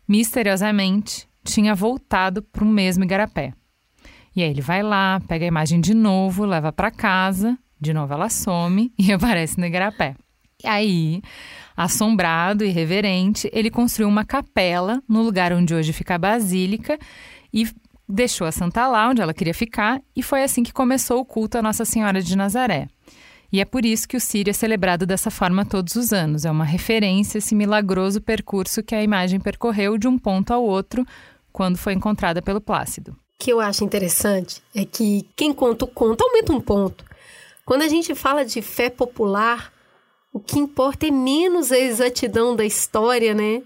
[0.07, 3.53] Misteriosamente, tinha voltado para o mesmo igarapé.
[4.35, 8.13] E aí ele vai lá, pega a imagem de novo, leva para casa, de novo
[8.13, 10.15] ela some e aparece no igarapé.
[10.63, 11.21] E aí,
[11.75, 16.97] assombrado e reverente, ele construiu uma capela no lugar onde hoje fica a basílica
[17.53, 17.67] e
[18.07, 21.57] deixou a santa lá onde ela queria ficar e foi assim que começou o culto
[21.57, 22.87] à Nossa Senhora de Nazaré.
[23.51, 26.43] E é por isso que o Sírio é celebrado dessa forma todos os anos.
[26.43, 30.63] É uma referência a esse milagroso percurso que a imagem percorreu de um ponto ao
[30.63, 31.05] outro
[31.53, 33.11] quando foi encontrada pelo Plácido.
[33.11, 37.05] O que eu acho interessante é que quem conta o conto aumenta um ponto.
[37.63, 39.71] Quando a gente fala de fé popular,
[40.33, 43.61] o que importa é menos a exatidão da história, né?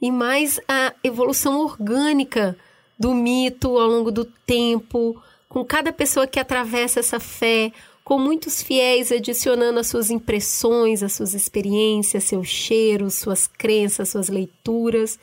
[0.00, 2.56] E mais a evolução orgânica
[2.98, 7.72] do mito ao longo do tempo, com cada pessoa que atravessa essa fé,
[8.04, 14.28] com muitos fiéis adicionando as suas impressões, as suas experiências, seus cheiros, suas crenças, suas
[14.28, 15.18] leituras,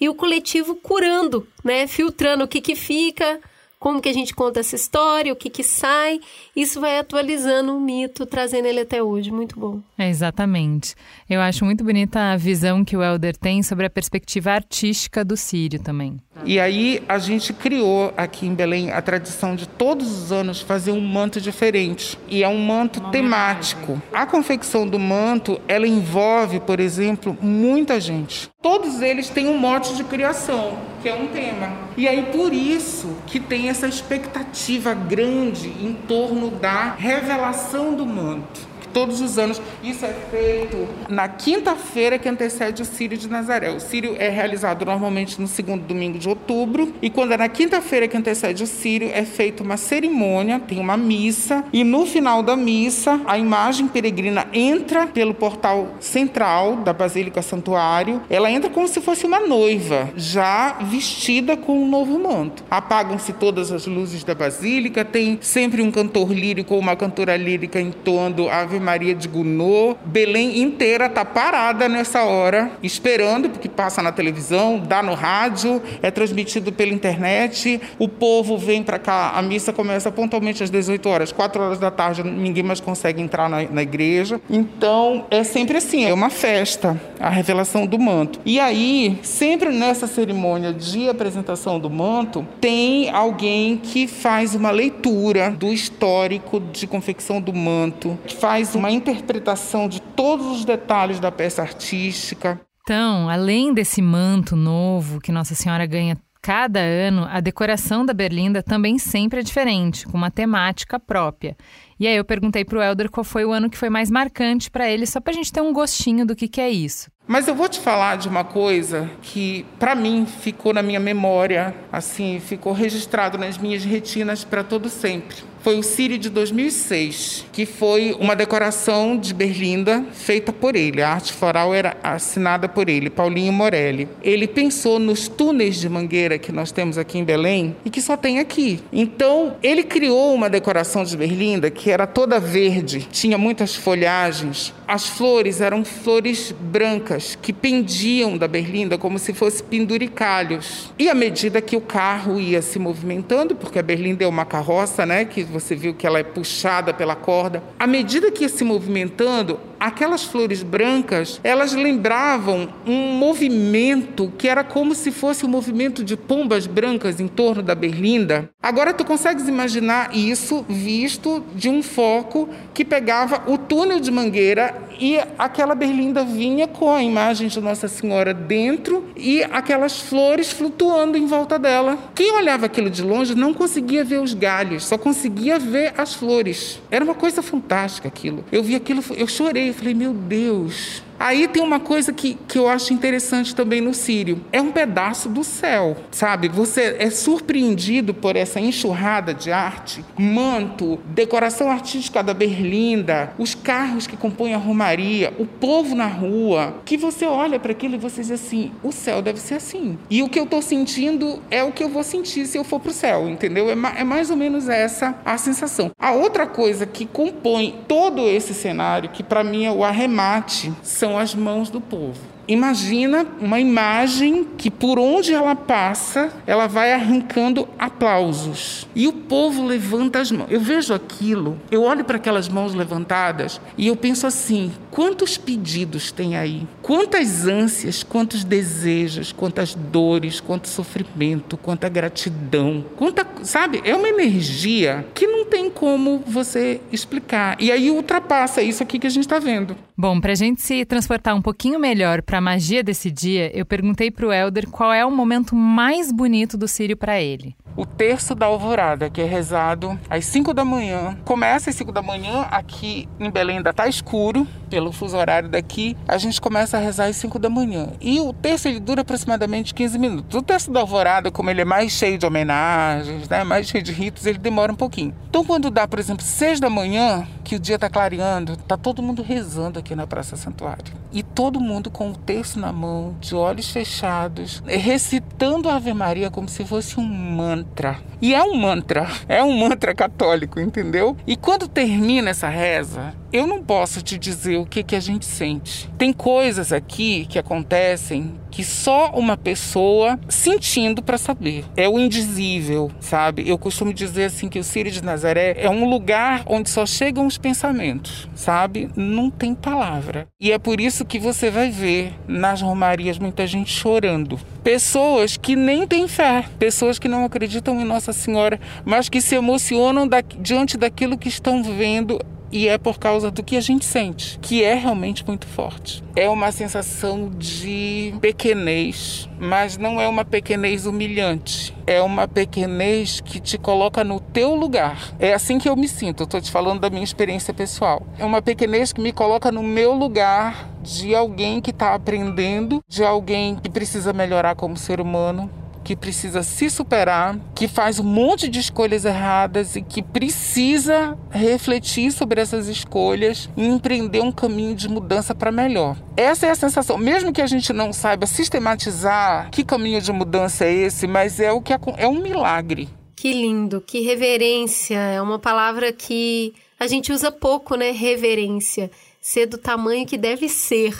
[0.00, 3.40] e o coletivo curando, né, filtrando o que que fica,
[3.80, 6.20] como que a gente conta essa história, o que que sai.
[6.54, 9.32] Isso vai atualizando o mito, trazendo ele até hoje.
[9.32, 9.80] Muito bom.
[9.98, 10.94] É, exatamente.
[11.28, 15.34] Eu acho muito bonita a visão que o Helder tem sobre a perspectiva artística do
[15.34, 16.20] Sírio também.
[16.44, 20.92] E aí a gente criou aqui em Belém a tradição de todos os anos fazer
[20.92, 22.18] um manto diferente.
[22.28, 24.00] E é um manto temático.
[24.12, 28.50] A confecção do manto, ela envolve, por exemplo, muita gente.
[28.60, 31.72] Todos eles têm um mote de criação, que é um tema.
[31.96, 38.69] E aí por isso que tem essa expectativa grande em torno da revelação do manto
[38.92, 39.60] todos os anos.
[39.82, 43.70] Isso é feito na quinta-feira que antecede o Sírio de Nazaré.
[43.70, 48.08] O Sírio é realizado normalmente no segundo domingo de outubro, e quando é na quinta-feira
[48.08, 52.56] que antecede o Sírio, é feita uma cerimônia, tem uma missa, e no final da
[52.56, 58.20] missa, a imagem peregrina entra pelo portal central da Basílica Santuário.
[58.28, 62.64] Ela entra como se fosse uma noiva, já vestida com um novo manto.
[62.70, 67.80] Apagam-se todas as luzes da basílica, tem sempre um cantor lírico ou uma cantora lírica
[67.80, 69.98] entoando Ave Maria de Gounod.
[70.04, 76.10] Belém inteira está parada nessa hora, esperando, porque passa na televisão, dá no rádio, é
[76.10, 77.80] transmitido pela internet.
[77.98, 81.90] O povo vem para cá, a missa começa pontualmente às 18 horas, 4 horas da
[81.90, 84.40] tarde, ninguém mais consegue entrar na, na igreja.
[84.48, 88.40] Então, é sempre assim, é uma festa, a revelação do manto.
[88.44, 95.50] E aí, sempre nessa cerimônia de apresentação do manto, tem alguém que faz uma leitura
[95.50, 101.30] do histórico de confecção do manto, que faz uma interpretação de todos os detalhes da
[101.30, 102.60] peça artística.
[102.82, 108.62] Então, além desse manto novo que Nossa Senhora ganha cada ano, a decoração da Berlinda
[108.62, 111.56] também sempre é diferente, com uma temática própria.
[111.98, 114.70] E aí eu perguntei para o Helder qual foi o ano que foi mais marcante
[114.70, 117.10] para ele, só para a gente ter um gostinho do que, que é isso.
[117.26, 121.74] Mas eu vou te falar de uma coisa que, para mim, ficou na minha memória,
[121.92, 127.66] assim, ficou registrado nas minhas retinas para todo sempre foi o Sírio de 2006, que
[127.66, 131.02] foi uma decoração de Berlinda feita por ele.
[131.02, 134.08] A arte floral era assinada por ele, Paulinho Morelli.
[134.22, 138.16] Ele pensou nos túneis de mangueira que nós temos aqui em Belém e que só
[138.16, 138.80] tem aqui.
[138.92, 144.72] Então, ele criou uma decoração de Berlinda que era toda verde, tinha muitas folhagens.
[144.88, 150.90] As flores eram flores brancas que pendiam da berlinda como se fossem penduricalhos.
[150.98, 155.06] E à medida que o carro ia se movimentando, porque a berlinda é uma carroça,
[155.06, 157.62] né, que Você viu que ela é puxada pela corda.
[157.78, 164.62] À medida que ia se movimentando, aquelas flores brancas, elas lembravam um movimento que era
[164.62, 168.50] como se fosse um movimento de pombas brancas em torno da berlinda.
[168.62, 174.74] Agora tu consegues imaginar isso visto de um foco que pegava o túnel de mangueira
[175.00, 181.16] e aquela berlinda vinha com a imagem de Nossa Senhora dentro e aquelas flores flutuando
[181.16, 181.96] em volta dela.
[182.14, 186.80] Quem olhava aquilo de longe não conseguia ver os galhos, só conseguia ver as flores.
[186.90, 188.44] Era uma coisa fantástica aquilo.
[188.52, 192.66] Eu vi aquilo, eu chorei, falei, meu Deus, Aí tem uma coisa que, que eu
[192.66, 194.42] acho interessante também no Sírio.
[194.50, 196.48] É um pedaço do céu, sabe?
[196.48, 204.06] Você é surpreendido por essa enxurrada de arte, manto, decoração artística da Berlinda, os carros
[204.06, 208.22] que compõem a Romaria, o povo na rua, que você olha para aquilo e você
[208.22, 209.98] diz assim, o céu deve ser assim.
[210.08, 212.80] E o que eu estou sentindo é o que eu vou sentir se eu for
[212.80, 213.68] para o céu, entendeu?
[213.68, 215.90] É, é mais ou menos essa a sensação.
[215.98, 221.09] A outra coisa que compõe todo esse cenário, que para mim é o arremate, são
[221.10, 222.20] são as mãos do povo.
[222.46, 228.86] Imagina uma imagem que por onde ela passa, ela vai arrancando aplausos.
[228.94, 230.50] E o povo levanta as mãos.
[230.50, 236.10] Eu vejo aquilo, eu olho para aquelas mãos levantadas e eu penso assim: quantos pedidos
[236.12, 236.66] tem aí?
[236.82, 243.80] Quantas ânsias, quantos desejos, quantas dores, quanto sofrimento, quanta gratidão, quanta, sabe?
[243.84, 247.56] É uma energia que não tem como você explicar.
[247.60, 249.76] E aí ultrapassa isso aqui que a gente está vendo.
[249.96, 253.66] Bom, para a gente se transportar um pouquinho melhor para a magia desse dia, eu
[253.66, 257.86] perguntei para o Elder qual é o momento mais bonito do Sírio para ele o
[257.86, 261.16] terço da alvorada, que é rezado às 5 da manhã.
[261.24, 265.96] Começa às 5 da manhã, aqui em Belém ainda está escuro, pelo fuso horário daqui.
[266.06, 267.88] A gente começa a rezar às 5 da manhã.
[268.00, 270.38] E o terço ele dura aproximadamente 15 minutos.
[270.38, 273.92] O terço da alvorada, como ele é mais cheio de homenagens, né, mais cheio de
[273.92, 275.14] ritos, ele demora um pouquinho.
[275.28, 279.02] Então, quando dá, por exemplo, 6 da manhã, que o dia está clareando, tá todo
[279.02, 280.99] mundo rezando aqui na Praça Santuário.
[281.12, 286.30] E todo mundo com o terço na mão, de olhos fechados, recitando a Ave Maria
[286.30, 287.98] como se fosse um mantra.
[288.22, 291.16] E é um mantra, é um mantra católico, entendeu?
[291.26, 295.24] E quando termina essa reza, eu não posso te dizer o que, que a gente
[295.24, 295.88] sente.
[295.96, 301.64] Tem coisas aqui que acontecem que só uma pessoa sentindo para saber.
[301.76, 303.48] É o indizível, sabe?
[303.48, 307.26] Eu costumo dizer assim que o Círio de Nazaré é um lugar onde só chegam
[307.26, 308.90] os pensamentos, sabe?
[308.96, 310.26] Não tem palavra.
[310.40, 314.38] E é por isso que você vai ver nas romarias muita gente chorando.
[314.62, 319.34] Pessoas que nem têm fé, pessoas que não acreditam em Nossa Senhora, mas que se
[319.34, 322.20] emocionam da, diante daquilo que estão vendo
[322.52, 326.02] e é por causa do que a gente sente, que é realmente muito forte.
[326.16, 331.74] É uma sensação de pequenez, mas não é uma pequenez humilhante.
[331.86, 335.12] É uma pequenez que te coloca no teu lugar.
[335.18, 336.24] É assim que eu me sinto.
[336.24, 338.06] Estou te falando da minha experiência pessoal.
[338.18, 343.04] É uma pequenez que me coloca no meu lugar de alguém que está aprendendo, de
[343.04, 345.50] alguém que precisa melhorar como ser humano,
[345.84, 352.12] que precisa se superar, que faz um monte de escolhas erradas e que precisa refletir
[352.12, 355.96] sobre essas escolhas e empreender um caminho de mudança para melhor.
[356.16, 360.64] Essa é a sensação, mesmo que a gente não saiba sistematizar que caminho de mudança
[360.64, 362.88] é esse, mas é o que é, é um milagre.
[363.16, 367.90] Que lindo, que reverência, é uma palavra que a gente usa pouco, né?
[367.90, 368.90] Reverência,
[369.20, 370.96] ser do tamanho que deve ser,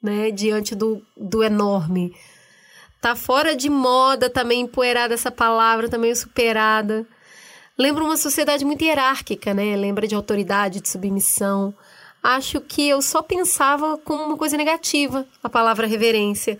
[0.00, 2.14] né, diante do, do enorme.
[3.08, 7.06] Tá fora de moda também, empoeirada essa palavra, também superada.
[7.78, 9.74] Lembra uma sociedade muito hierárquica, né?
[9.76, 11.74] Lembra de autoridade, de submissão.
[12.22, 16.58] Acho que eu só pensava como uma coisa negativa a palavra reverência.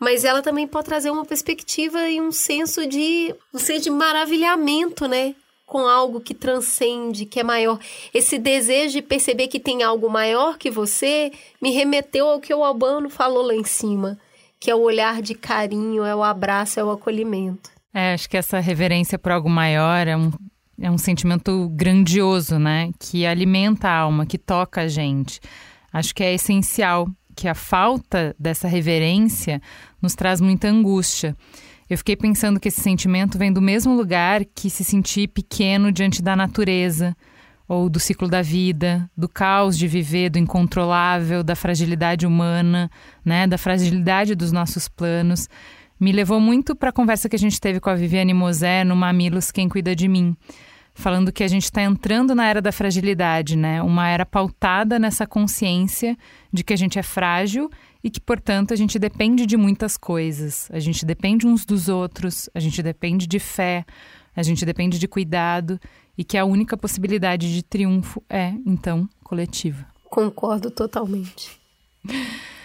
[0.00, 5.06] Mas ela também pode trazer uma perspectiva e um senso de, um senso de maravilhamento,
[5.06, 5.34] né?
[5.66, 7.78] Com algo que transcende, que é maior.
[8.14, 12.64] Esse desejo de perceber que tem algo maior que você me remeteu ao que o
[12.64, 14.18] Albano falou lá em cima
[14.62, 17.68] que é o olhar de carinho, é o abraço, é o acolhimento.
[17.92, 20.30] É, acho que essa reverência por algo maior é um,
[20.80, 22.92] é um sentimento grandioso, né?
[22.96, 25.40] Que alimenta a alma, que toca a gente.
[25.92, 29.60] Acho que é essencial que a falta dessa reverência
[30.00, 31.36] nos traz muita angústia.
[31.90, 36.22] Eu fiquei pensando que esse sentimento vem do mesmo lugar que se sentir pequeno diante
[36.22, 37.16] da natureza,
[37.72, 42.90] ou do ciclo da vida, do caos de viver, do incontrolável, da fragilidade humana,
[43.24, 45.48] né, da fragilidade dos nossos planos,
[45.98, 48.94] me levou muito para a conversa que a gente teve com a Viviane Mosé no
[48.94, 50.36] Mamilos Quem Cuida de Mim,
[50.92, 55.26] falando que a gente está entrando na era da fragilidade, né, uma era pautada nessa
[55.26, 56.14] consciência
[56.52, 57.70] de que a gente é frágil
[58.04, 60.68] e que, portanto, a gente depende de muitas coisas.
[60.70, 63.86] A gente depende uns dos outros, a gente depende de fé,
[64.36, 65.80] a gente depende de cuidado
[66.16, 69.86] e que a única possibilidade de triunfo é, então, coletiva.
[70.10, 71.50] Concordo totalmente.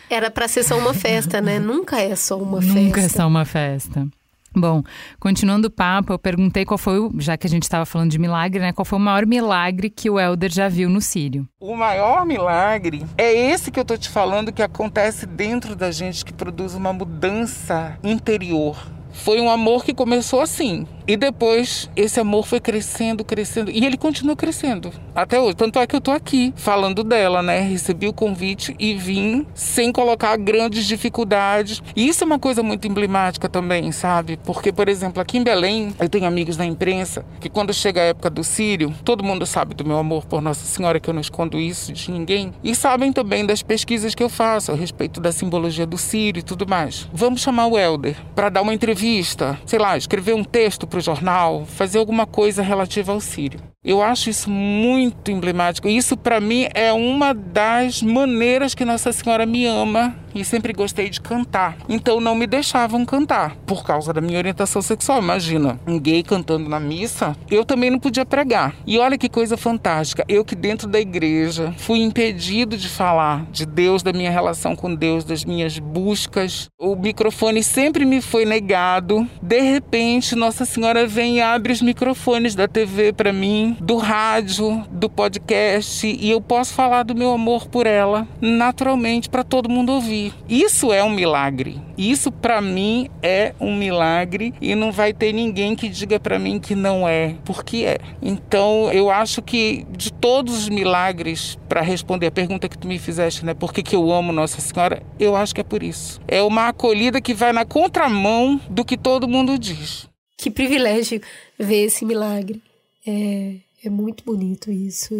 [0.10, 1.60] Era para ser só uma festa, né?
[1.60, 2.80] Nunca é só uma Nunca festa.
[2.80, 4.08] Nunca é só uma festa.
[4.56, 4.82] Bom,
[5.20, 8.18] continuando o papo, eu perguntei qual foi, o, já que a gente estava falando de
[8.18, 8.74] milagre, né?
[8.74, 11.48] Qual foi o maior milagre que o Elder já viu no Sírio?
[11.60, 16.26] O maior milagre é esse que eu tô te falando que acontece dentro da gente,
[16.26, 18.78] que produz uma mudança interior.
[19.12, 23.72] Foi um amor que começou assim, e depois esse amor foi crescendo, crescendo.
[23.72, 25.56] E ele continua crescendo até hoje.
[25.56, 27.62] Tanto é que eu tô aqui falando dela, né?
[27.62, 31.82] Recebi o convite e vim sem colocar grandes dificuldades.
[31.96, 34.38] E isso é uma coisa muito emblemática também, sabe?
[34.44, 38.06] Porque, por exemplo, aqui em Belém, eu tenho amigos na imprensa que quando chega a
[38.06, 41.22] época do Sírio, todo mundo sabe do meu amor por Nossa Senhora, que eu não
[41.22, 42.54] escondo isso de ninguém.
[42.64, 46.44] E sabem também das pesquisas que eu faço a respeito da simbologia do Sírio e
[46.44, 47.08] tudo mais.
[47.14, 51.02] Vamos chamar o Helder para dar uma entrevista, sei lá, escrever um texto para o
[51.02, 53.60] jornal, fazer alguma coisa relativa ao Sírio.
[53.88, 55.88] Eu acho isso muito emblemático.
[55.88, 61.10] Isso, para mim, é uma das maneiras que Nossa Senhora me ama e sempre gostei
[61.10, 61.78] de cantar.
[61.88, 65.20] Então, não me deixavam cantar por causa da minha orientação sexual.
[65.20, 68.76] Imagina, um gay cantando na missa, eu também não podia pregar.
[68.86, 70.26] E olha que coisa fantástica.
[70.28, 74.94] Eu que dentro da igreja fui impedido de falar de Deus, da minha relação com
[74.94, 76.68] Deus, das minhas buscas.
[76.78, 79.26] O microfone sempre me foi negado.
[79.42, 84.86] De repente, Nossa Senhora vem e abre os microfones da TV para mim do rádio,
[84.92, 89.92] do podcast e eu posso falar do meu amor por ela naturalmente para todo mundo
[89.92, 90.34] ouvir.
[90.48, 91.80] Isso é um milagre.
[91.98, 96.60] Isso para mim é um milagre e não vai ter ninguém que diga para mim
[96.60, 97.98] que não é, porque é.
[98.22, 103.00] Então, eu acho que de todos os milagres para responder a pergunta que tu me
[103.00, 105.02] fizeste, né, por que, que eu amo Nossa Senhora?
[105.20, 106.22] Eu acho que é por isso.
[106.28, 110.08] É uma acolhida que vai na contramão do que todo mundo diz.
[110.38, 111.20] Que privilégio
[111.58, 112.62] ver esse milagre.
[113.06, 113.56] É,
[113.88, 115.14] é muito bonito isso.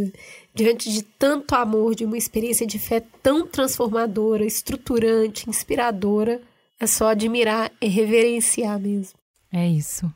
[0.54, 6.42] Diante de tanto amor, de uma experiência de fé tão transformadora, estruturante, inspiradora,
[6.80, 9.18] é só admirar e reverenciar mesmo.
[9.52, 10.12] É isso.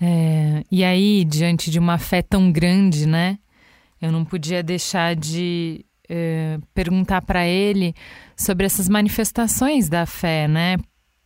[0.00, 3.38] É, e aí, diante de uma fé tão grande, né?
[4.00, 7.94] Eu não podia deixar de é, perguntar para ele
[8.36, 10.76] sobre essas manifestações da fé, né?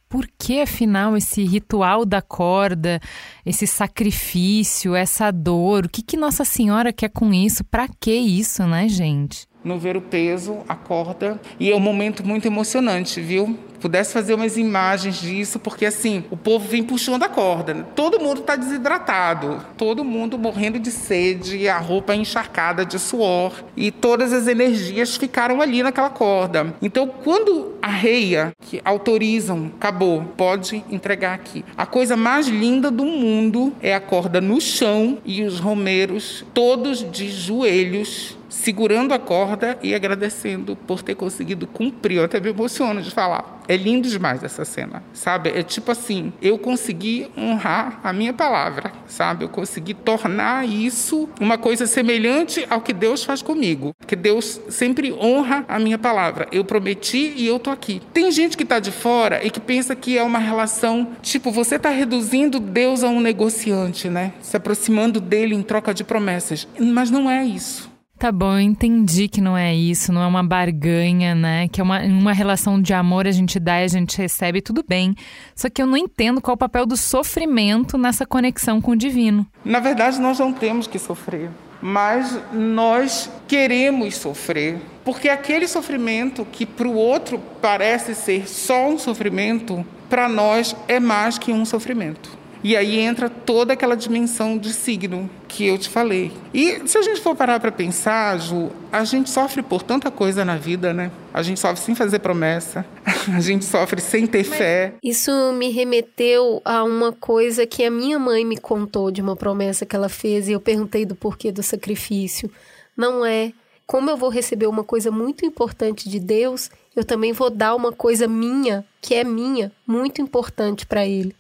[0.09, 3.01] Por que, afinal, esse ritual da corda,
[3.45, 5.87] esse sacrifício, essa dor?
[5.87, 7.65] O que, que Nossa Senhora quer com isso?
[7.65, 9.49] Para que isso, né, gente?
[9.65, 11.41] No ver o peso, a corda.
[11.59, 13.59] E é um momento muito emocionante, viu?
[13.81, 17.87] Pudesse fazer umas imagens disso, porque assim, o povo vem puxando a corda.
[17.95, 23.91] Todo mundo está desidratado, todo mundo morrendo de sede, a roupa encharcada de suor e
[23.91, 26.75] todas as energias ficaram ali naquela corda.
[26.81, 31.65] Então, quando a reia que autorizam, acabou, pode entregar aqui.
[31.77, 37.09] A coisa mais linda do mundo é a corda no chão e os romeiros todos
[37.11, 42.19] de joelhos segurando a corda e agradecendo por ter conseguido cumprir.
[42.19, 43.57] Eu até me emociono de falar.
[43.69, 45.51] É lindo demais essa cena, sabe?
[45.51, 49.45] É tipo assim, eu consegui honrar a minha palavra, sabe?
[49.45, 53.93] Eu consegui tornar isso uma coisa semelhante ao que Deus faz comigo.
[54.07, 56.47] Que Deus sempre honra a minha palavra.
[56.53, 58.01] Eu prometi e eu tô aqui.
[58.13, 61.79] Tem gente que tá de fora e que pensa que é uma relação, tipo, você
[61.79, 64.33] tá reduzindo Deus a um negociante, né?
[64.41, 66.69] Se aproximando dele em troca de promessas.
[66.79, 67.96] Mas não é isso.
[68.19, 71.69] Tá bom, eu entendi que não é isso, não é uma barganha, né?
[71.69, 74.83] Que é uma, uma relação de amor, a gente dá e a gente recebe, tudo
[74.87, 75.15] bem.
[75.55, 78.97] Só que eu não entendo qual é o papel do sofrimento nessa conexão com o
[78.97, 79.47] divino.
[79.63, 81.51] Na verdade, nós não temos que sofrer,
[81.83, 84.79] mas nós queremos sofrer.
[85.05, 90.99] Porque aquele sofrimento que para o outro parece ser só um sofrimento, para nós é
[90.99, 92.36] mais que um sofrimento.
[92.67, 96.33] E aí entra toda aquela dimensão de signo que eu te falei.
[96.53, 100.45] E se a gente for parar para pensar, Ju, a gente sofre por tanta coisa
[100.45, 101.13] na vida, né?
[101.33, 102.85] A gente sofre sem fazer promessa,
[103.33, 104.95] a gente sofre sem ter Mas fé.
[105.01, 109.87] Isso me remeteu a uma coisa que a minha mãe me contou de uma promessa
[109.87, 112.51] que ela fez e eu perguntei do porquê do sacrifício.
[112.97, 113.53] Não é
[113.87, 117.93] como eu vou receber uma coisa muito importante de Deus, eu também vou dar uma
[117.93, 121.33] coisa minha, que é minha, muito importante para ele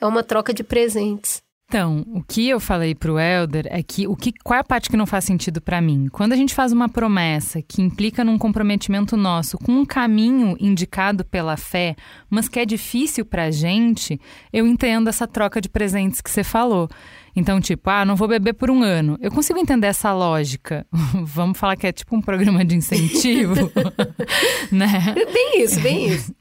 [0.00, 1.42] é uma troca de presentes.
[1.66, 4.88] Então, o que eu falei pro Elder é que o que qual é a parte
[4.88, 6.08] que não faz sentido para mim?
[6.12, 11.24] Quando a gente faz uma promessa que implica num comprometimento nosso com um caminho indicado
[11.24, 11.96] pela fé,
[12.30, 14.20] mas que é difícil pra gente,
[14.52, 16.88] eu entendo essa troca de presentes que você falou.
[17.34, 19.18] Então, tipo, ah, não vou beber por um ano.
[19.20, 20.86] Eu consigo entender essa lógica.
[21.24, 23.54] Vamos falar que é tipo um programa de incentivo,
[24.70, 25.14] né?
[25.32, 26.32] Bem isso, bem isso.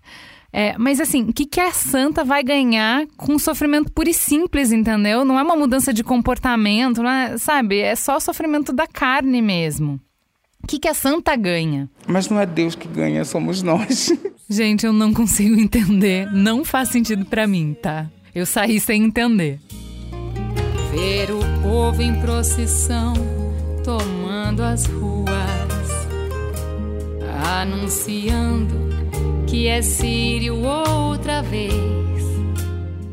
[0.55, 4.71] É, mas assim, o que, que a santa vai ganhar com sofrimento puro e simples,
[4.71, 5.25] entendeu?
[5.25, 7.79] Não é uma mudança de comportamento, não é, sabe?
[7.79, 9.99] É só sofrimento da carne mesmo.
[10.63, 11.89] O que, que a santa ganha?
[12.07, 14.13] Mas não é Deus que ganha, somos nós.
[14.47, 16.31] Gente, eu não consigo entender.
[16.31, 18.07] Não faz sentido pra mim, tá?
[18.33, 19.59] Eu saí sem entender.
[20.91, 23.15] Ver o povo em procissão
[23.83, 25.27] tomando as ruas,
[27.59, 28.92] anunciando
[29.53, 31.71] que é Sírio outra vez.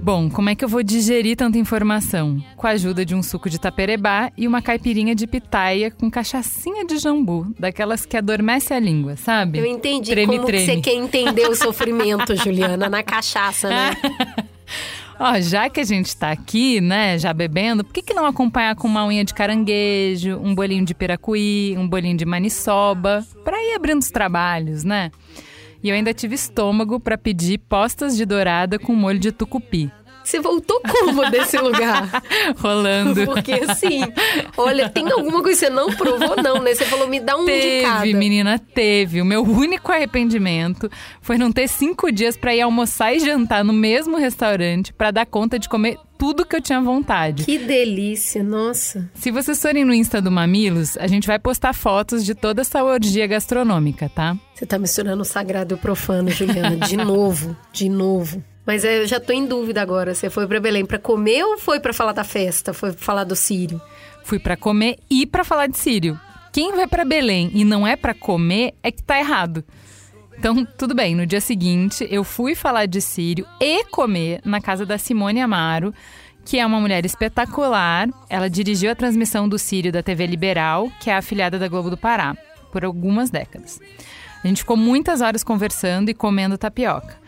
[0.03, 2.43] Bom, como é que eu vou digerir tanta informação?
[2.57, 6.87] Com a ajuda de um suco de taperebá e uma caipirinha de pitaia com cachaçinha
[6.87, 9.59] de jambu, daquelas que adormece a língua, sabe?
[9.59, 10.65] Eu entendi Treme, como que treme.
[10.65, 13.95] você quer entender o sofrimento, Juliana, na cachaça, né?
[15.21, 18.75] Ó, já que a gente tá aqui, né, já bebendo, por que, que não acompanhar
[18.77, 23.75] com uma unha de caranguejo, um bolinho de piracuí, um bolinho de maniçoba, pra ir
[23.75, 25.11] abrindo os trabalhos, né?
[25.83, 29.91] E eu ainda tive estômago pra pedir postas de dourada com molho de tucupi.
[30.31, 32.23] Você voltou como desse lugar?
[32.57, 33.25] Rolando.
[33.25, 34.03] Porque assim,
[34.57, 36.73] olha, tem alguma coisa que você não provou, não, né?
[36.73, 38.03] Você falou, me dá um de cada.
[38.03, 39.21] Teve, menina, teve.
[39.21, 40.89] O meu único arrependimento
[41.21, 45.27] foi não ter cinco dias pra ir almoçar e jantar no mesmo restaurante pra dar
[45.27, 47.45] conta de comer tudo que eu tinha vontade.
[47.45, 49.11] Que delícia, nossa.
[49.15, 52.85] Se vocês forem no Insta do Mamilos, a gente vai postar fotos de toda essa
[52.85, 54.37] orgia gastronômica, tá?
[54.55, 58.45] Você tá misturando o sagrado e o profano, Juliana, de novo, de novo.
[58.71, 60.15] Mas eu já tô em dúvida agora.
[60.15, 62.73] Você foi pra Belém pra comer ou foi pra falar da festa?
[62.73, 63.83] Foi pra falar do Sírio?
[64.23, 66.17] Fui pra comer e pra falar de Sírio.
[66.53, 69.65] Quem vai pra Belém e não é pra comer é que tá errado.
[70.39, 74.87] Então, tudo bem, no dia seguinte eu fui falar de Sírio e comer na casa
[74.87, 75.93] da Simone Amaro,
[76.45, 78.09] que é uma mulher espetacular.
[78.29, 81.97] Ela dirigiu a transmissão do Sírio da TV Liberal, que é afiliada da Globo do
[81.97, 82.37] Pará,
[82.71, 83.81] por algumas décadas.
[84.45, 87.19] A gente ficou muitas horas conversando e comendo tapioca.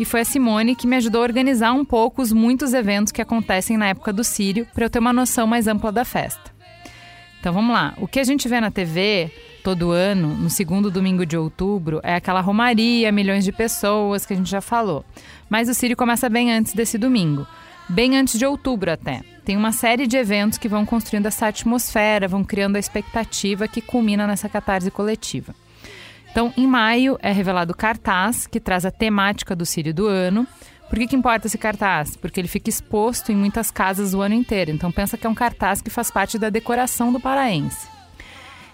[0.00, 3.20] E foi a Simone que me ajudou a organizar um pouco os muitos eventos que
[3.20, 6.50] acontecem na época do Sírio, para eu ter uma noção mais ampla da festa.
[7.38, 7.92] Então vamos lá.
[7.98, 9.30] O que a gente vê na TV
[9.62, 14.36] todo ano, no segundo domingo de outubro, é aquela romaria, milhões de pessoas que a
[14.36, 15.04] gente já falou.
[15.50, 17.46] Mas o Sírio começa bem antes desse domingo.
[17.86, 19.20] Bem antes de outubro até.
[19.44, 23.82] Tem uma série de eventos que vão construindo essa atmosfera, vão criando a expectativa que
[23.82, 25.54] culmina nessa catarse coletiva.
[26.30, 30.46] Então, em maio é revelado o cartaz, que traz a temática do Sírio do ano.
[30.88, 32.16] Por que, que importa esse cartaz?
[32.16, 34.70] Porque ele fica exposto em muitas casas o ano inteiro.
[34.70, 37.88] Então, pensa que é um cartaz que faz parte da decoração do paraense.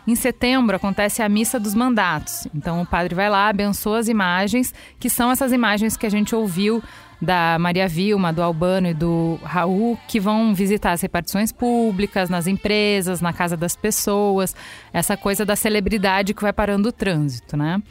[0.06, 2.46] Em setembro acontece a Missa dos Mandatos.
[2.54, 6.34] Então, o padre vai lá, abençoa as imagens, que são essas imagens que a gente
[6.34, 6.82] ouviu
[7.20, 12.46] da Maria Vilma, do Albano e do Raul, que vão visitar as repartições públicas, nas
[12.46, 14.54] empresas, na casa das pessoas,
[14.92, 17.82] essa coisa da celebridade que vai parando o trânsito, né?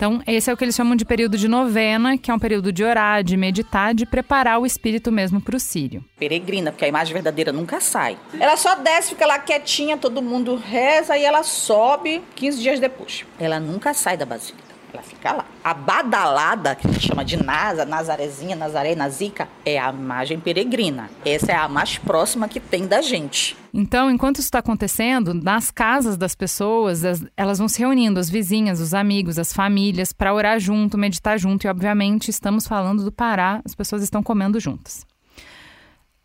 [0.00, 2.72] Então, esse é o que eles chamam de período de novena, que é um período
[2.72, 6.02] de orar, de meditar, de preparar o espírito mesmo para o sírio.
[6.18, 8.16] Peregrina, porque a imagem verdadeira nunca sai.
[8.40, 13.26] Ela só desce, fica lá quietinha, todo mundo reza e ela sobe 15 dias depois.
[13.38, 14.69] Ela nunca sai da basílica.
[14.92, 15.44] Ela fica lá.
[15.62, 21.10] A badalada, que a gente chama de Nasa, Nazarezinha, Nazaré, Nazica, é a imagem peregrina.
[21.24, 23.56] Essa é a mais próxima que tem da gente.
[23.72, 28.28] Então, enquanto isso está acontecendo, nas casas das pessoas, as- elas vão se reunindo, as
[28.28, 31.64] vizinhas, os amigos, as famílias, para orar junto, meditar junto.
[31.66, 35.06] E, obviamente, estamos falando do Pará, as pessoas estão comendo juntas.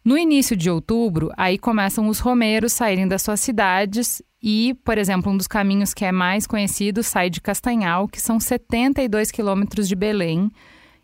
[0.05, 5.31] No início de outubro, aí começam os romeiros saírem das suas cidades e, por exemplo,
[5.31, 9.95] um dos caminhos que é mais conhecido sai de Castanhal, que são 72 quilômetros de
[9.95, 10.51] Belém.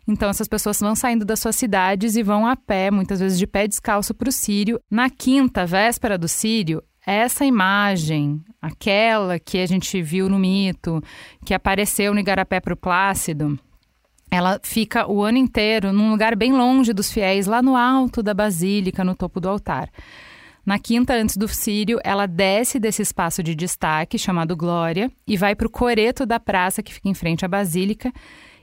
[0.06, 3.46] Então, essas pessoas vão saindo das suas cidades e vão a pé, muitas vezes de
[3.46, 4.80] pé descalço para o Sírio.
[4.88, 11.02] Na quinta, véspera do Sírio, essa imagem, aquela que a gente viu no mito,
[11.44, 13.58] que apareceu no Igarapé para o Plácido,
[14.32, 18.32] ela fica o ano inteiro num lugar bem longe dos fiéis, lá no alto da
[18.32, 19.90] basílica, no topo do altar.
[20.64, 25.54] Na quinta, antes do Sírio, ela desce desse espaço de destaque, chamado Glória, e vai
[25.54, 28.10] para o coreto da praça que fica em frente à basílica.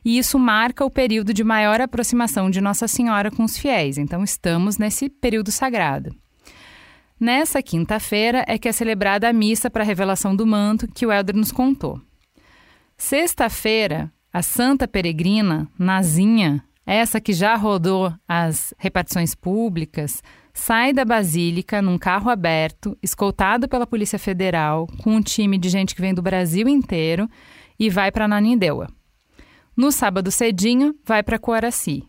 [0.03, 3.99] E isso marca o período de maior aproximação de Nossa Senhora com os fiéis.
[3.99, 6.15] Então, estamos nesse período sagrado.
[7.19, 11.11] Nessa quinta-feira é que é celebrada a missa para a revelação do manto que o
[11.11, 12.01] Helder nos contou.
[12.97, 20.23] Sexta-feira, a Santa Peregrina, Nazinha, essa que já rodou as repartições públicas,
[20.53, 25.95] sai da Basílica num carro aberto, escoltado pela Polícia Federal, com um time de gente
[25.95, 27.29] que vem do Brasil inteiro
[27.79, 28.87] e vai para Nanindeua.
[29.75, 32.03] No sábado cedinho, vai para Coaraci.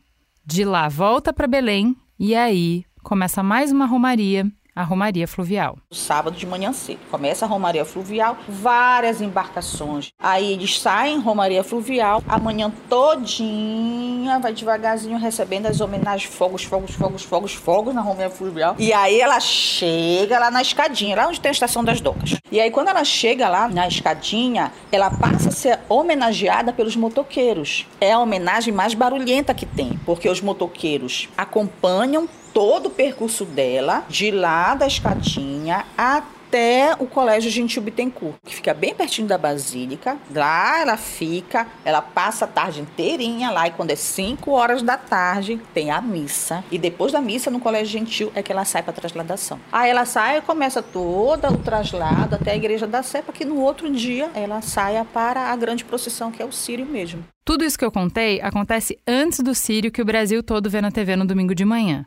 [0.44, 4.50] De lá volta para Belém e aí começa mais uma romaria,
[4.80, 5.76] a Romaria Fluvial.
[5.92, 7.00] Sábado de manhã cedo.
[7.10, 10.08] Começa a Romaria Fluvial, várias embarcações.
[10.18, 16.92] Aí eles saem, Romaria Fluvial, a manhã todinha, vai devagarzinho recebendo as homenagens, fogos, fogos,
[16.92, 18.74] fogos, fogos, fogos na Romaria Fluvial.
[18.78, 22.36] E aí ela chega lá na escadinha, lá onde tem a estação das docas.
[22.50, 27.86] E aí quando ela chega lá na escadinha, ela passa a ser homenageada pelos motoqueiros.
[28.00, 34.04] É a homenagem mais barulhenta que tem, porque os motoqueiros acompanham todo o percurso dela,
[34.08, 40.18] de lá da escadinha até o Colégio Gentil Bittencourt, que fica bem pertinho da Basílica.
[40.34, 44.96] Lá ela fica, ela passa a tarde inteirinha lá e quando é 5 horas da
[44.96, 46.64] tarde tem a missa.
[46.70, 49.60] E depois da missa no Colégio Gentil é que ela sai para trasladação.
[49.70, 53.44] Aí ela sai e começa todo o traslado até a Igreja da Sé, para que
[53.44, 57.24] no outro dia ela saia para a grande procissão que é o Sírio mesmo.
[57.44, 60.90] Tudo isso que eu contei acontece antes do Sírio que o Brasil todo vê na
[60.90, 62.04] TV no domingo de manhã.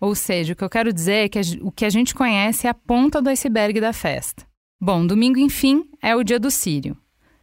[0.00, 2.70] Ou seja, o que eu quero dizer é que o que a gente conhece é
[2.70, 4.46] a ponta do iceberg da festa.
[4.80, 6.96] Bom, domingo, enfim, é o dia do Sírio.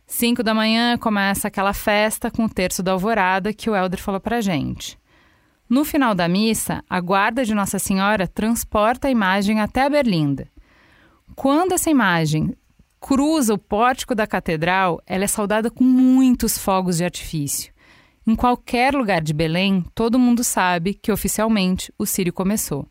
[0.08, 4.20] Cinco da manhã começa aquela festa com o terço da alvorada que o Helder falou
[4.20, 4.98] pra gente.
[5.70, 10.48] No final da missa, a guarda de Nossa Senhora transporta a imagem até a berlinda.
[11.36, 12.56] Quando essa imagem
[13.00, 17.72] cruza o pórtico da catedral, ela é saudada com muitos fogos de artifício.
[18.28, 22.86] Em qualquer lugar de Belém, todo mundo sabe que oficialmente o Sírio começou.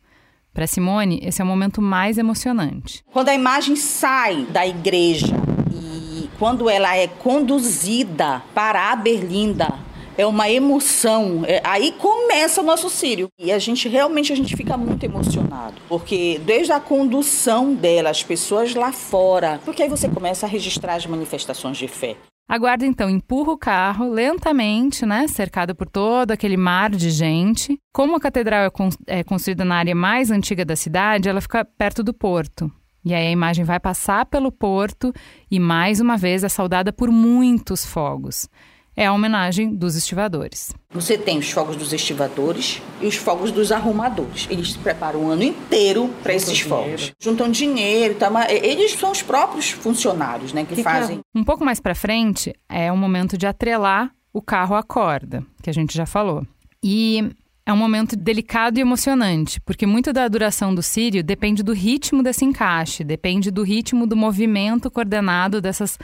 [0.54, 3.04] Para Simone, esse é o momento mais emocionante.
[3.12, 5.36] Quando a imagem sai da igreja
[5.70, 9.74] e quando ela é conduzida para a Berlinda,
[10.16, 11.44] é uma emoção.
[11.46, 13.28] É, aí começa o nosso Sírio.
[13.38, 15.74] E a gente realmente a gente fica muito emocionado.
[15.86, 20.94] Porque desde a condução dela, as pessoas lá fora, porque aí você começa a registrar
[20.94, 22.16] as manifestações de fé.
[22.48, 27.76] A guarda então empurra o carro lentamente, né, cercado por todo aquele mar de gente.
[27.92, 31.64] Como a catedral é, con é construída na área mais antiga da cidade, ela fica
[31.64, 32.70] perto do porto.
[33.04, 35.12] E aí a imagem vai passar pelo porto
[35.50, 38.48] e mais uma vez é saudada por muitos fogos
[38.96, 40.74] é a homenagem dos estivadores.
[40.90, 44.46] Você tem os fogos dos estivadores e os fogos dos arrumadores.
[44.50, 47.12] Eles se preparam o ano inteiro para esses fogos.
[47.20, 51.20] Juntam dinheiro, tá, eles são os próprios funcionários, né, que Fica fazem.
[51.34, 55.68] Um pouco mais para frente é o momento de atrelar o carro à corda, que
[55.68, 56.46] a gente já falou.
[56.82, 57.30] E
[57.66, 62.22] é um momento delicado e emocionante, porque muito da duração do sírio depende do ritmo
[62.22, 65.98] desse encaixe, depende do ritmo do movimento coordenado dessas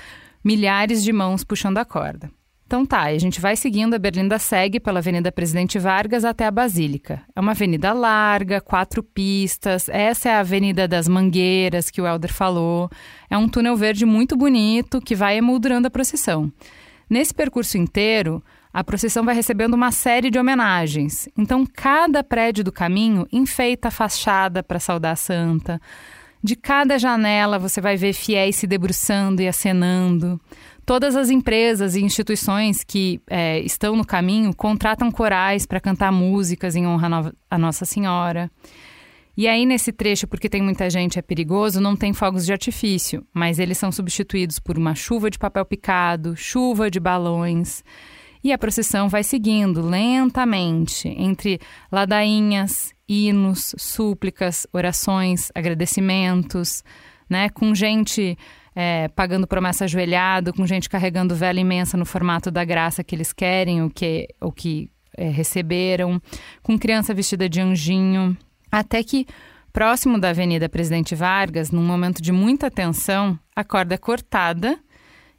[0.45, 2.30] milhares de mãos puxando a corda.
[2.72, 6.50] Então tá, a gente vai seguindo, a Berlinda segue pela Avenida Presidente Vargas até a
[6.50, 7.20] Basílica.
[7.36, 12.32] É uma avenida larga, quatro pistas, essa é a Avenida das Mangueiras que o Helder
[12.32, 12.88] falou.
[13.28, 16.50] É um túnel verde muito bonito que vai emoldurando a procissão.
[17.10, 18.42] Nesse percurso inteiro,
[18.72, 21.28] a procissão vai recebendo uma série de homenagens.
[21.36, 25.78] Então, cada prédio do caminho enfeita a fachada para saudar a santa.
[26.42, 30.40] De cada janela você vai ver fiéis se debruçando e acenando.
[30.84, 36.74] Todas as empresas e instituições que é, estão no caminho contratam corais para cantar músicas
[36.74, 38.50] em honra a Nossa Senhora.
[39.36, 43.24] E aí, nesse trecho, porque tem muita gente, é perigoso, não tem fogos de artifício,
[43.32, 47.82] mas eles são substituídos por uma chuva de papel picado, chuva de balões.
[48.44, 51.60] E a procissão vai seguindo lentamente entre
[51.90, 56.82] ladainhas, hinos, súplicas, orações, agradecimentos,
[57.30, 58.36] né, com gente
[58.74, 63.32] é, pagando promessa ajoelhado, com gente carregando vela imensa no formato da graça que eles
[63.32, 66.20] querem, o que, o que é, receberam,
[66.62, 68.36] com criança vestida de anjinho,
[68.70, 69.26] até que
[69.72, 74.78] próximo da Avenida Presidente Vargas, num momento de muita tensão, a corda é cortada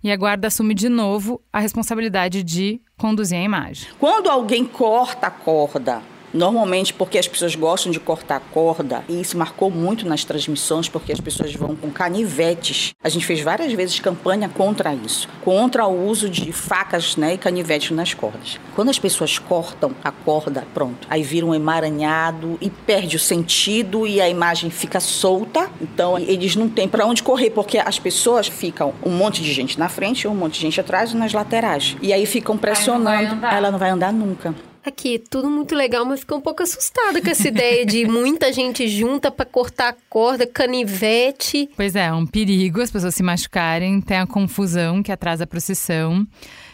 [0.04, 3.90] e a guarda assume de novo a responsabilidade de conduzir a imagem.
[4.00, 6.02] Quando alguém corta a corda
[6.34, 11.12] Normalmente porque as pessoas gostam de cortar corda, e isso marcou muito nas transmissões, porque
[11.12, 12.94] as pessoas vão com canivetes.
[13.04, 17.38] A gente fez várias vezes campanha contra isso, contra o uso de facas né, e
[17.38, 18.60] canivetes nas cordas.
[18.76, 24.08] Quando as pessoas cortam a corda, pronto, aí vira um emaranhado e perde o sentido
[24.08, 25.70] e a imagem fica solta.
[25.80, 29.78] Então eles não têm para onde correr, porque as pessoas ficam um monte de gente
[29.78, 31.96] na frente, um monte de gente atrás e nas laterais.
[32.02, 33.36] E aí ficam pressionando.
[33.36, 34.54] Não ela não vai andar nunca.
[34.86, 38.88] Aqui, tudo muito legal, mas fiquei um pouco assustada com essa ideia de muita gente
[38.88, 41.70] junta para cortar a corda, canivete.
[41.76, 45.48] Pois é, é um perigo as pessoas se machucarem, tem a confusão que atrasa a
[45.48, 46.28] procissão.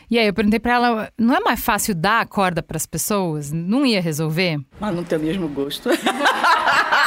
[0.09, 2.87] E aí eu perguntei para ela, não é mais fácil dar a corda para as
[2.87, 3.51] pessoas?
[3.51, 4.59] Não ia resolver?
[4.79, 5.89] Mas não tem o mesmo gosto.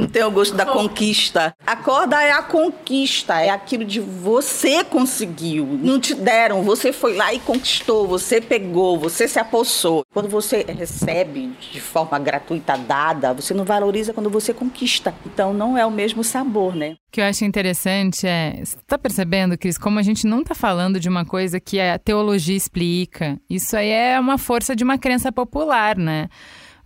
[0.00, 1.54] Não tem o gosto da conquista.
[1.66, 5.66] A corda é a conquista, é aquilo de você conseguiu.
[5.66, 10.02] Não te deram, você foi lá e conquistou, você pegou, você se apossou.
[10.10, 15.14] Quando você recebe de forma gratuita, dada, você não valoriza quando você conquista.
[15.26, 16.92] Então não é o mesmo sabor, né?
[16.92, 20.54] O que eu acho interessante é, você tá percebendo, Cris, como a gente não tá
[20.54, 23.38] falando de uma coisa que a teologia explica.
[23.50, 26.28] Isso aí é uma força de uma crença popular, né?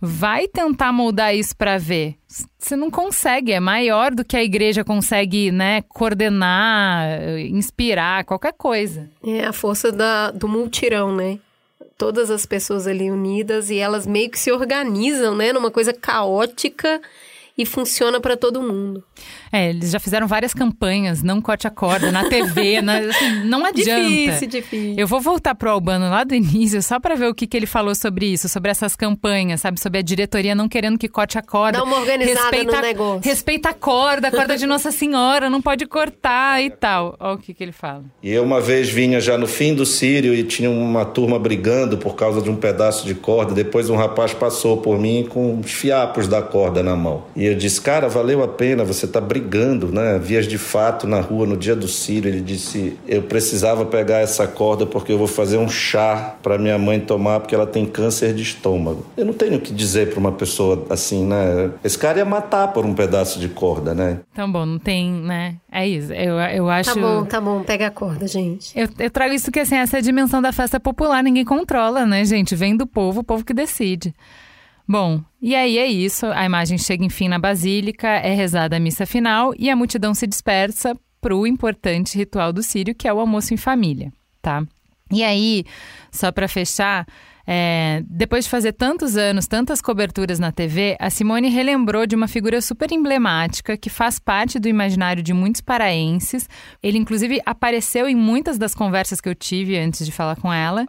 [0.01, 2.15] Vai tentar moldar isso para ver.
[2.57, 7.07] Você não consegue, é maior do que a igreja consegue, né, coordenar,
[7.39, 9.09] inspirar, qualquer coisa.
[9.23, 11.39] É a força da, do multirão, né?
[11.97, 17.01] Todas as pessoas ali unidas e elas meio que se organizam, né, numa coisa caótica
[17.57, 19.03] e funciona para todo mundo.
[19.51, 23.65] É, eles já fizeram várias campanhas, não corte a corda, na TV, na, assim, não
[23.65, 24.09] adianta.
[24.09, 24.95] Difícil, difícil.
[24.97, 27.65] Eu vou voltar pro Albano lá do início, só para ver o que, que ele
[27.65, 29.79] falou sobre isso, sobre essas campanhas, sabe?
[29.79, 31.77] Sobre a diretoria não querendo que corte a corda.
[31.77, 33.21] Dá uma organizada respeita, no negócio.
[33.23, 37.15] Respeita a corda, a corda de Nossa Senhora, não pode cortar e tal.
[37.19, 38.03] Olha o que, que ele fala.
[38.21, 41.97] E eu uma vez vinha já no fim do Sírio e tinha uma turma brigando
[41.97, 43.53] por causa de um pedaço de corda.
[43.53, 47.23] Depois um rapaz passou por mim com os fiapos da corda na mão.
[47.35, 50.19] E eu disse, cara, valeu a pena, você tá brigando, né?
[50.19, 52.29] Vias de fato na rua no dia do Sírio.
[52.29, 56.77] Ele disse, eu precisava pegar essa corda porque eu vou fazer um chá para minha
[56.77, 59.05] mãe tomar porque ela tem câncer de estômago.
[59.17, 61.71] Eu não tenho o que dizer para uma pessoa assim, né?
[61.83, 64.19] Esse cara ia matar por um pedaço de corda, né?
[64.31, 65.55] Então, bom, não tem, né?
[65.71, 66.13] É isso.
[66.13, 66.93] Eu, eu acho.
[66.93, 68.77] Tá bom, tá bom, pega a corda, gente.
[68.77, 72.05] Eu, eu trago isso que assim, essa é a dimensão da festa popular, ninguém controla,
[72.05, 72.55] né, gente?
[72.55, 74.13] Vem do povo, o povo que decide.
[74.87, 76.27] Bom, e aí é isso.
[76.27, 80.27] A imagem chega enfim na basílica, é rezada a missa final e a multidão se
[80.27, 84.63] dispersa para o importante ritual do Sírio, que é o almoço em família, tá?
[85.11, 85.65] E aí,
[86.11, 87.05] só para fechar,
[87.47, 92.27] é, depois de fazer tantos anos, tantas coberturas na TV, a Simone relembrou de uma
[92.27, 96.49] figura super emblemática que faz parte do imaginário de muitos paraenses.
[96.81, 100.87] Ele, inclusive, apareceu em muitas das conversas que eu tive antes de falar com ela.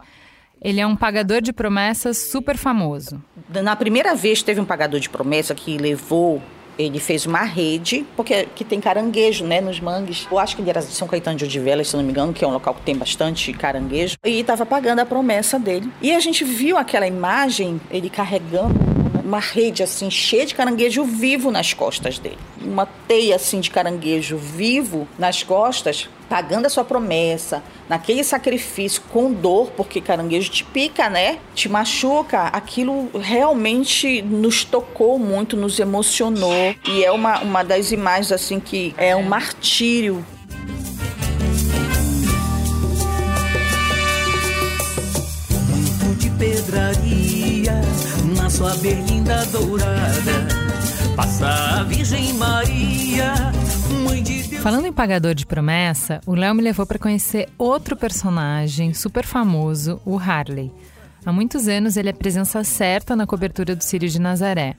[0.61, 3.21] Ele é um pagador de promessas super famoso.
[3.49, 6.41] Na primeira vez teve um pagador de promessa que levou
[6.77, 10.27] ele fez uma rede, porque que tem caranguejo, né, nos mangues.
[10.31, 12.45] Eu acho que ele era de São Caetano de Odivelas, se não me engano, que
[12.45, 14.15] é um local que tem bastante caranguejo.
[14.23, 15.91] E estava pagando a promessa dele.
[16.01, 18.79] E a gente viu aquela imagem, ele carregando
[19.23, 22.37] uma rede assim cheia de caranguejo vivo nas costas dele.
[22.61, 29.31] Uma teia assim de caranguejo vivo nas costas, pagando a sua promessa, naquele sacrifício com
[29.31, 31.39] dor, porque caranguejo te pica, né?
[31.55, 32.43] Te machuca.
[32.47, 36.75] Aquilo realmente nos tocou muito, nos emocionou.
[36.87, 40.25] E é uma, uma das imagens assim que é um martírio
[46.03, 47.81] Muito de pedraria
[48.35, 50.47] na sua berlinda dourada.
[51.15, 51.47] Passa
[51.79, 53.33] a Virgem Maria.
[54.61, 60.01] Falando em pagador de promessa, o Léo me levou para conhecer outro personagem super famoso,
[60.05, 60.71] o Harley.
[61.25, 64.75] Há muitos anos ele é presença certa na cobertura do Círio de Nazaré.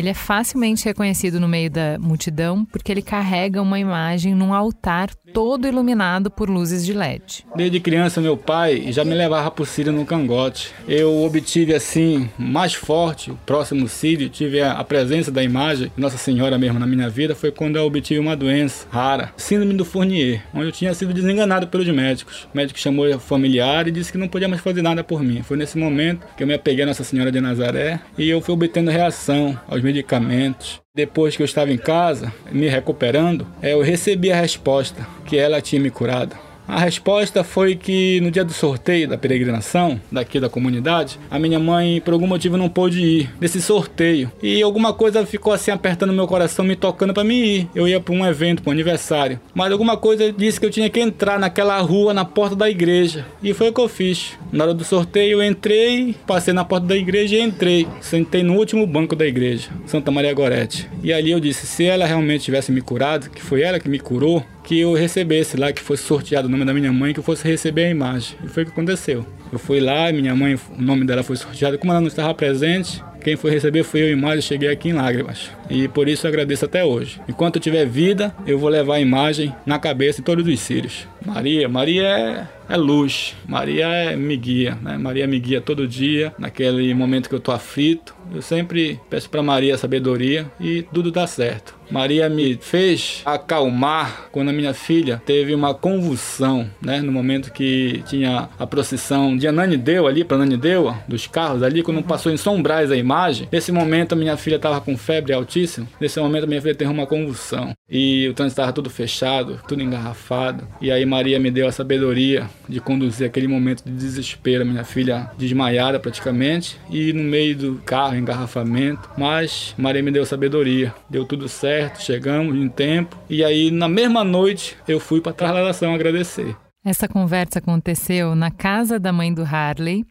[0.00, 5.10] Ele é facilmente reconhecido no meio da multidão porque ele carrega uma imagem num altar
[5.34, 7.44] todo iluminado por luzes de LED.
[7.54, 10.72] Desde criança, meu pai já me levava para o Sírio no cangote.
[10.88, 16.56] Eu obtive, assim, mais forte, o próximo Sírio, tive a, presença da imagem Nossa Senhora
[16.56, 20.66] mesmo na minha vida, foi quando eu obtive uma doença rara, síndrome do Fournier, onde
[20.66, 22.48] eu tinha sido desenganado pelos médicos.
[22.52, 25.42] O médico chamou o familiar e disse que não podia mais fazer nada por mim.
[25.42, 28.54] Foi nesse momento que eu me apeguei a Nossa Senhora de Nazaré e eu fui
[28.54, 30.80] obtendo reação aos medicamentos.
[30.94, 35.60] Depois que eu estava em casa, me recuperando, eh, eu recebi a resposta que ela
[35.60, 36.36] tinha me curado.
[36.70, 41.58] A resposta foi que no dia do sorteio da peregrinação daqui da comunidade, a minha
[41.58, 46.12] mãe por algum motivo não pôde ir nesse sorteio e alguma coisa ficou assim apertando
[46.12, 47.68] meu coração, me tocando para mim ir.
[47.74, 50.88] Eu ia para um evento, para um aniversário, mas alguma coisa disse que eu tinha
[50.88, 54.38] que entrar naquela rua na porta da igreja e foi o que eu fiz.
[54.52, 57.88] Na hora do sorteio eu entrei, passei na porta da igreja e entrei.
[58.00, 60.88] Sentei no último banco da igreja, Santa Maria Gorete.
[61.02, 63.98] E ali eu disse, se ela realmente tivesse me curado, que foi ela que me
[63.98, 67.24] curou, que eu recebesse lá, que fosse sorteado o nome da minha mãe, que eu
[67.24, 68.36] fosse receber a imagem.
[68.44, 69.26] E foi o que aconteceu.
[69.50, 71.76] Eu fui lá, minha mãe, o nome dela foi sorteado.
[71.76, 74.92] Como ela não estava presente, quem foi receber foi eu e eu cheguei aqui em
[74.92, 75.50] lágrimas.
[75.68, 77.20] E por isso eu agradeço até hoje.
[77.28, 81.04] Enquanto eu tiver vida, eu vou levar a imagem na cabeça em todos os círios.
[81.24, 84.96] Maria, Maria é, é luz, Maria é, me guia, né?
[84.96, 88.14] Maria me guia todo dia, naquele momento que eu tô aflito.
[88.32, 91.80] Eu sempre peço para Maria sabedoria e tudo dá certo.
[91.90, 97.00] Maria me fez acalmar quando a minha filha teve uma convulsão, né?
[97.00, 102.02] No momento que tinha a procissão de Ananideu ali para Ananideu, dos carros ali, quando
[102.02, 103.48] passou em São Brás a imagem.
[103.50, 105.88] Nesse momento a minha filha estava com febre altíssima.
[106.00, 109.82] Nesse momento a minha filha teve uma convulsão e o trânsito estava tudo fechado, tudo
[109.82, 110.66] engarrafado.
[110.80, 115.28] E aí Maria me deu a sabedoria de conduzir aquele momento de desespero, minha filha
[115.36, 121.48] desmaiada praticamente e no meio do carro engarrafamento, mas Maria me deu sabedoria, deu tudo
[121.48, 126.56] certo, chegamos em tempo e aí na mesma noite eu fui para a trasladação agradecer.
[126.84, 130.04] Essa conversa aconteceu na casa da mãe do Harley.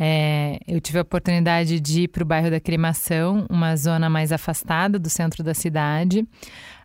[0.00, 4.32] É, eu tive a oportunidade de ir para o bairro da Cremação, uma zona mais
[4.32, 6.26] afastada do centro da cidade.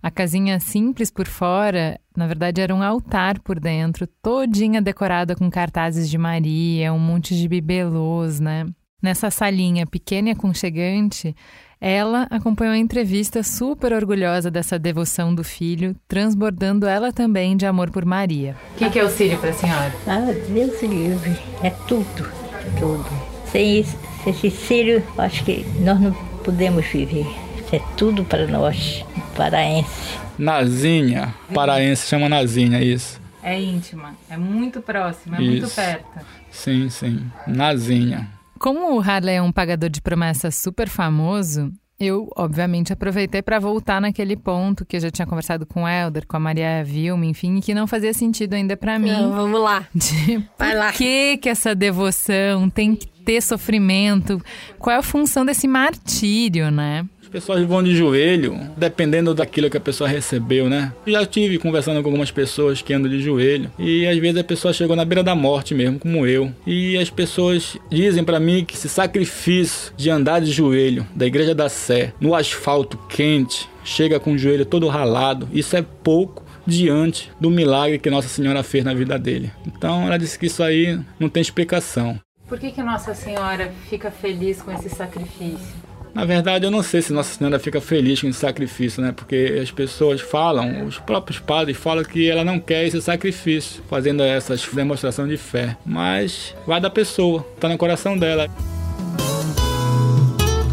[0.03, 5.49] A casinha simples por fora, na verdade, era um altar por dentro, todinha decorada com
[5.49, 8.65] cartazes de Maria, um monte de bibelôs, né?
[9.01, 11.33] Nessa salinha pequena e aconchegante,
[11.79, 17.89] ela acompanhou a entrevista super orgulhosa dessa devoção do filho, transbordando ela também de amor
[17.89, 18.57] por Maria.
[18.73, 19.93] O que, que, é o Sírio para a senhora?
[20.05, 21.31] Ah, Deus livre.
[21.63, 22.29] É tudo,
[22.77, 23.05] tudo.
[23.45, 23.97] Sem esse,
[24.27, 26.11] esse Sírio, acho que nós não
[26.43, 27.42] podemos viver.
[27.73, 29.03] É tudo para nós,
[29.35, 30.19] paraense.
[30.37, 33.19] Nazinha, paraense chama Nazinha, isso.
[33.41, 35.51] É íntima, é muito próxima, é isso.
[35.61, 36.05] muito perto.
[36.51, 37.25] Sim, sim.
[37.47, 38.29] Nazinha.
[38.59, 43.99] Como o Harley é um pagador de promessas super famoso, eu, obviamente, aproveitei para voltar
[43.99, 47.59] naquele ponto que eu já tinha conversado com o Helder, com a Maria Vilma, enfim,
[47.59, 49.11] que não fazia sentido ainda para mim.
[49.11, 49.87] Não, vamos lá.
[49.95, 50.91] De Vai por lá.
[50.91, 54.39] que que essa devoção tem que ter sofrimento?
[54.77, 57.03] Qual é a função desse martírio, né?
[57.33, 60.93] Pessoas vão de joelho, dependendo daquilo que a pessoa recebeu, né?
[61.07, 64.71] Já tive conversando com algumas pessoas que andam de joelho e às vezes a pessoa
[64.71, 66.53] chegou na beira da morte mesmo, como eu.
[66.67, 71.55] E as pessoas dizem para mim que esse sacrifício de andar de joelho da Igreja
[71.55, 77.31] da Sé, no asfalto quente, chega com o joelho todo ralado, isso é pouco diante
[77.41, 79.51] do milagre que Nossa Senhora fez na vida dele.
[79.65, 82.19] Então ela disse que isso aí não tem explicação.
[82.47, 85.82] Por que, que Nossa Senhora fica feliz com esse sacrifício?
[86.13, 89.11] Na verdade, eu não sei se Nossa Senhora fica feliz com esse sacrifício, né?
[89.11, 94.21] Porque as pessoas falam, os próprios padres falam que ela não quer esse sacrifício, fazendo
[94.21, 95.75] essas demonstrações de fé.
[95.83, 98.47] Mas vai da pessoa, tá no coração dela.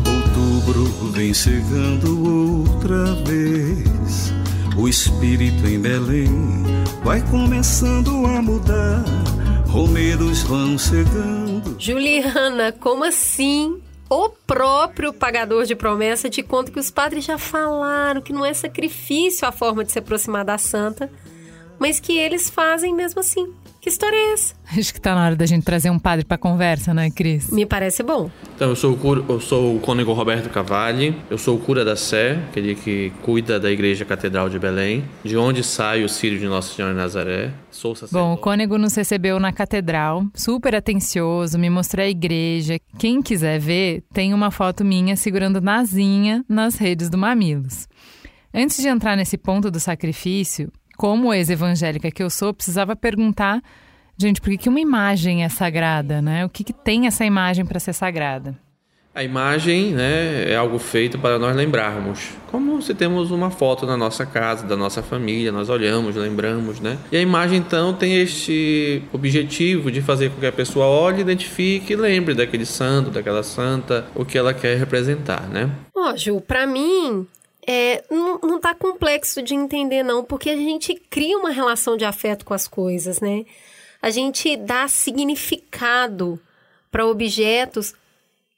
[0.07, 4.35] Outubro vem chegando outra vez.
[4.77, 6.29] O espírito em Belém
[7.03, 9.03] vai começando a mudar.
[9.67, 11.77] Romeiros vão chegando.
[11.79, 13.81] Juliana, como assim?
[14.13, 18.53] O próprio pagador de promessa te conta que os padres já falaram que não é
[18.53, 21.09] sacrifício a forma de se aproximar da santa,
[21.79, 23.55] mas que eles fazem mesmo assim.
[23.81, 24.55] Que história é essa?
[24.77, 27.51] Acho que tá na hora da gente trazer um padre pra conversa, né, Cris?
[27.51, 28.31] Me parece bom.
[28.55, 31.83] Então, eu sou o, cura, eu sou o cônego Roberto Cavalli, eu sou o cura
[31.83, 36.39] da Sé, aquele que cuida da Igreja Catedral de Belém, de onde sai o Sírio
[36.39, 37.53] de Nossa Senhora de Nazaré.
[37.71, 38.23] Sou sacerdote.
[38.23, 42.79] Bom, o cônego nos recebeu na catedral, super atencioso, me mostrou a igreja.
[42.99, 47.89] Quem quiser ver, tem uma foto minha segurando Nazinha nas redes do Mamilos.
[48.53, 50.71] Antes de entrar nesse ponto do sacrifício,
[51.01, 53.63] como ex-evangélica que eu sou, precisava perguntar,
[54.19, 56.45] gente, por que, que uma imagem é sagrada, né?
[56.45, 58.55] O que, que tem essa imagem para ser sagrada?
[59.15, 62.33] A imagem né, é algo feito para nós lembrarmos.
[62.51, 66.99] Como se temos uma foto na nossa casa, da nossa família, nós olhamos, lembramos, né?
[67.11, 71.95] E a imagem, então, tem este objetivo de fazer com que a pessoa olhe, identifique
[71.95, 75.71] e lembre daquele santo, daquela santa, o que ela quer representar, né?
[75.97, 77.27] Ó, Ju, pra mim,
[77.73, 82.05] é, não, não tá complexo de entender, não, porque a gente cria uma relação de
[82.05, 83.47] afeto com as coisas, né?
[84.03, 86.41] A gente dá significado
[86.91, 87.95] para objetos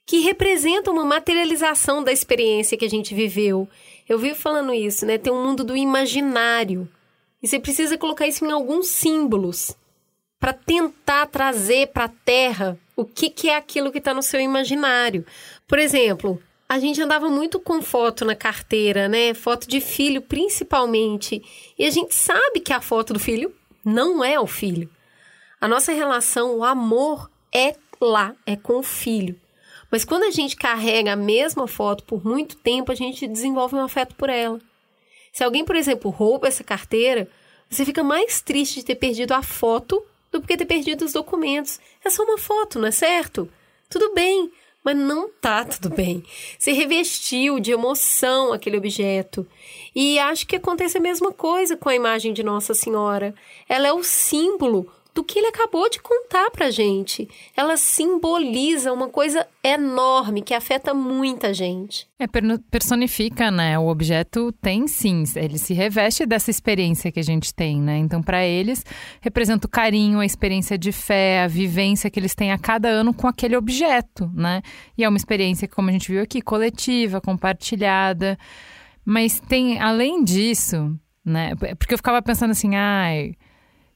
[0.03, 3.69] que representam uma materialização da experiência que a gente viveu.
[4.09, 5.19] Eu vivo falando isso, né?
[5.19, 6.89] Tem um mundo do imaginário.
[7.39, 9.77] E você precisa colocar isso em alguns símbolos
[10.39, 14.39] para tentar trazer para a Terra o que, que é aquilo que está no seu
[14.39, 15.23] imaginário.
[15.67, 16.41] Por exemplo,
[16.73, 19.35] a gente andava muito com foto na carteira, né?
[19.35, 21.39] Foto de filho, principalmente.
[21.77, 23.53] E a gente sabe que a foto do filho
[23.85, 24.89] não é o filho.
[25.61, 29.39] A nossa relação, o amor é lá, é com o filho.
[29.91, 33.83] Mas quando a gente carrega a mesma foto por muito tempo, a gente desenvolve um
[33.83, 34.59] afeto por ela.
[35.31, 37.29] Se alguém, por exemplo, rouba essa carteira,
[37.69, 41.79] você fica mais triste de ter perdido a foto do que ter perdido os documentos.
[42.03, 43.47] É só uma foto, não é certo?
[43.87, 44.51] Tudo bem,
[44.83, 46.23] Mas não tá tudo bem.
[46.59, 49.47] Você revestiu de emoção aquele objeto.
[49.95, 53.33] E acho que acontece a mesma coisa com a imagem de Nossa Senhora.
[53.69, 57.29] Ela é o símbolo do que ele acabou de contar pra gente.
[57.55, 62.07] Ela simboliza uma coisa enorme que afeta muita gente.
[62.17, 62.25] É,
[62.71, 63.77] personifica, né?
[63.77, 67.97] O objeto tem sim, ele se reveste dessa experiência que a gente tem, né?
[67.97, 68.83] Então, para eles,
[69.21, 73.13] representa o carinho, a experiência de fé, a vivência que eles têm a cada ano
[73.13, 74.61] com aquele objeto, né?
[74.97, 78.37] E é uma experiência, como a gente viu aqui, coletiva, compartilhada.
[79.05, 81.55] Mas tem, além disso, né?
[81.77, 83.35] Porque eu ficava pensando assim, ai,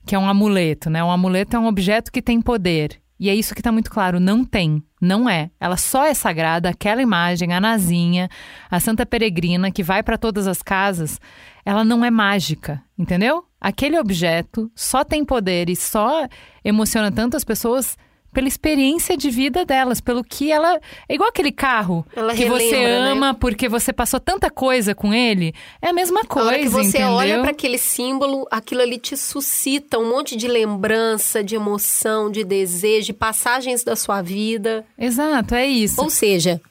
[0.08, 1.04] que é um amuleto, né?
[1.04, 3.00] Um amuleto é um objeto que tem poder.
[3.20, 5.50] E é isso que está muito claro, não tem, não é.
[5.60, 8.30] Ela só é sagrada, aquela imagem, a Nazinha,
[8.70, 11.20] a Santa Peregrina, que vai para todas as casas,
[11.66, 13.44] ela não é mágica, entendeu?
[13.60, 16.28] Aquele objeto só tem poder e só
[16.64, 17.98] emociona tanto as pessoas
[18.38, 20.80] pela experiência de vida delas, pelo que ela.
[21.10, 23.38] É igual aquele carro ela que relembra, você ama né?
[23.40, 25.56] porque você passou tanta coisa com ele.
[25.82, 26.50] É a mesma coisa.
[26.50, 27.14] A hora que você entendeu?
[27.14, 32.44] olha para aquele símbolo, aquilo ali te suscita um monte de lembrança, de emoção, de
[32.44, 34.86] desejo, de passagens da sua vida.
[35.00, 36.00] Exato, é isso.
[36.00, 36.62] Ou seja,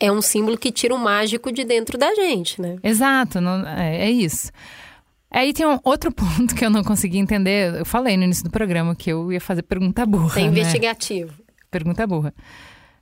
[0.00, 2.76] é um símbolo que tira o mágico de dentro da gente, né?
[2.82, 4.50] Exato, não, é, é isso.
[5.34, 7.74] Aí tem um outro ponto que eu não consegui entender.
[7.74, 10.40] Eu falei no início do programa que eu ia fazer pergunta burra.
[10.40, 10.48] É né?
[10.48, 11.34] investigativo.
[11.72, 12.32] Pergunta burra.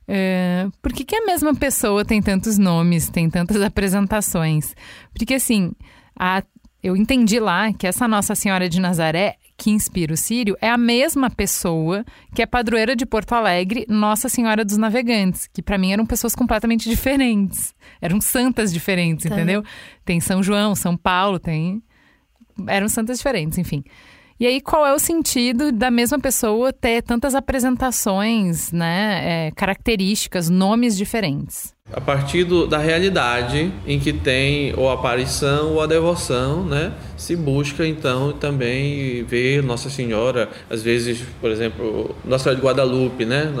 [0.07, 4.75] É, por que, que a mesma pessoa tem tantos nomes, tem tantas apresentações?
[5.13, 5.73] Porque assim,
[6.19, 6.43] a,
[6.81, 10.77] eu entendi lá que essa Nossa Senhora de Nazaré, que inspira o Sírio, é a
[10.77, 12.03] mesma pessoa
[12.33, 16.35] que é padroeira de Porto Alegre, Nossa Senhora dos Navegantes, que para mim eram pessoas
[16.35, 17.75] completamente diferentes.
[18.01, 19.35] Eram santas diferentes, Tá.
[19.35, 19.63] entendeu?
[20.03, 21.81] Tem São João, São Paulo, tem
[22.67, 23.83] eram santas diferentes, enfim.
[24.39, 30.49] E aí, qual é o sentido da mesma pessoa ter tantas apresentações, né, é, características,
[30.49, 31.72] nomes diferentes?
[31.91, 36.93] A partir do- da realidade em que tem ou a aparição ou a devoção, né?
[37.17, 43.25] Se busca então também ver Nossa Senhora, às vezes, por exemplo, Nossa Senhora de Guadalupe,
[43.25, 43.51] né?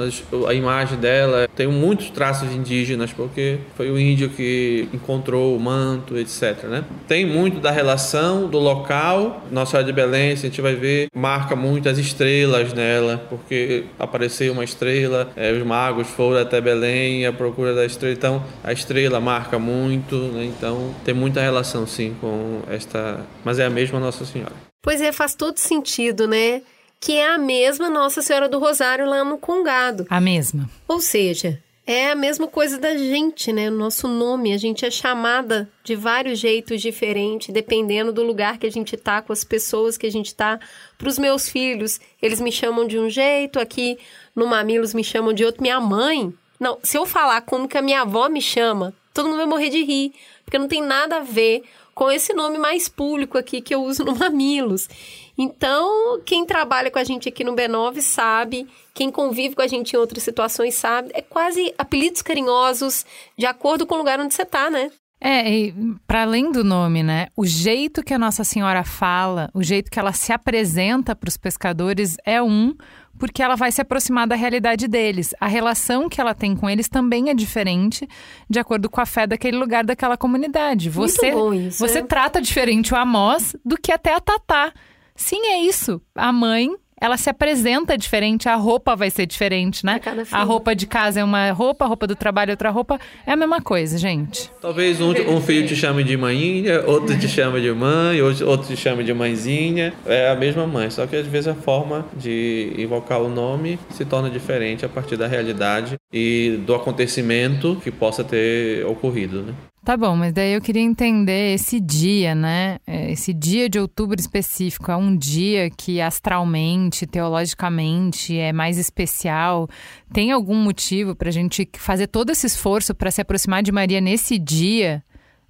[0.47, 6.17] A imagem dela tem muitos traços indígenas porque foi o índio que encontrou o manto,
[6.17, 6.83] etc, né?
[7.07, 11.55] Tem muito da relação do local, Nossa Senhora de Belém, a gente vai ver, marca
[11.55, 17.31] muito as estrelas nela, porque apareceu uma estrela, eh, os magos foram até Belém à
[17.33, 20.45] procura da estrela, então a estrela marca muito, né?
[20.45, 24.53] então tem muita relação sim com esta, mas é a mesma Nossa Senhora.
[24.81, 26.61] Pois é, faz todo sentido, né?
[26.99, 30.05] Que é a mesma Nossa Senhora do Rosário lá no Congado.
[30.09, 30.69] A mesma.
[30.87, 33.69] Ou seja, é a mesma coisa da gente, né?
[33.69, 38.65] O nosso nome, a gente é chamada de vários jeitos diferentes, dependendo do lugar que
[38.65, 40.59] a gente tá, com as pessoas que a gente tá.
[40.97, 43.97] Para os meus filhos, eles me chamam de um jeito, aqui
[44.33, 45.61] no Mamilos me chamam de outro.
[45.61, 49.37] Minha mãe, não, se eu falar como que a minha avó me chama, todo mundo
[49.37, 53.37] vai morrer de rir, porque não tem nada a ver com esse nome mais público
[53.37, 54.89] aqui que eu uso no Mamilos.
[55.37, 59.93] Então, quem trabalha com a gente aqui no B9 sabe, quem convive com a gente
[59.93, 63.05] em outras situações sabe, é quase apelidos carinhosos
[63.37, 64.91] de acordo com o lugar onde você tá, né?
[65.25, 65.73] É,
[66.05, 67.27] para além do nome, né?
[67.35, 71.37] O jeito que a Nossa Senhora fala, o jeito que ela se apresenta para os
[71.37, 72.75] pescadores é um,
[73.17, 75.33] porque ela vai se aproximar da realidade deles.
[75.39, 78.07] A relação que ela tem com eles também é diferente,
[78.49, 80.89] de acordo com a fé daquele lugar, daquela comunidade.
[80.89, 81.33] Você,
[81.67, 82.07] isso, você né?
[82.07, 84.73] trata diferente o Amós do que até a Tatá.
[85.15, 86.01] Sim, é isso.
[86.15, 89.99] A mãe, ela se apresenta diferente, a roupa vai ser diferente, né?
[90.31, 92.97] A roupa de casa é uma roupa, a roupa do trabalho é outra roupa.
[93.27, 94.49] É a mesma coisa, gente.
[94.61, 98.67] Talvez um, um filho te chame de maninha, outro te chame de mãe, outro outro
[98.69, 99.93] te chame de mãezinha.
[100.05, 104.05] É a mesma mãe, só que às vezes a forma de invocar o nome se
[104.05, 109.53] torna diferente a partir da realidade e do acontecimento que possa ter ocorrido, né?
[109.83, 112.77] Tá bom, mas daí eu queria entender esse dia, né?
[112.87, 119.67] É, Esse dia de outubro específico é um dia que astralmente, teologicamente é mais especial.
[120.13, 124.39] Tem algum motivo pra gente fazer todo esse esforço para se aproximar de Maria nesse
[124.39, 125.03] dia?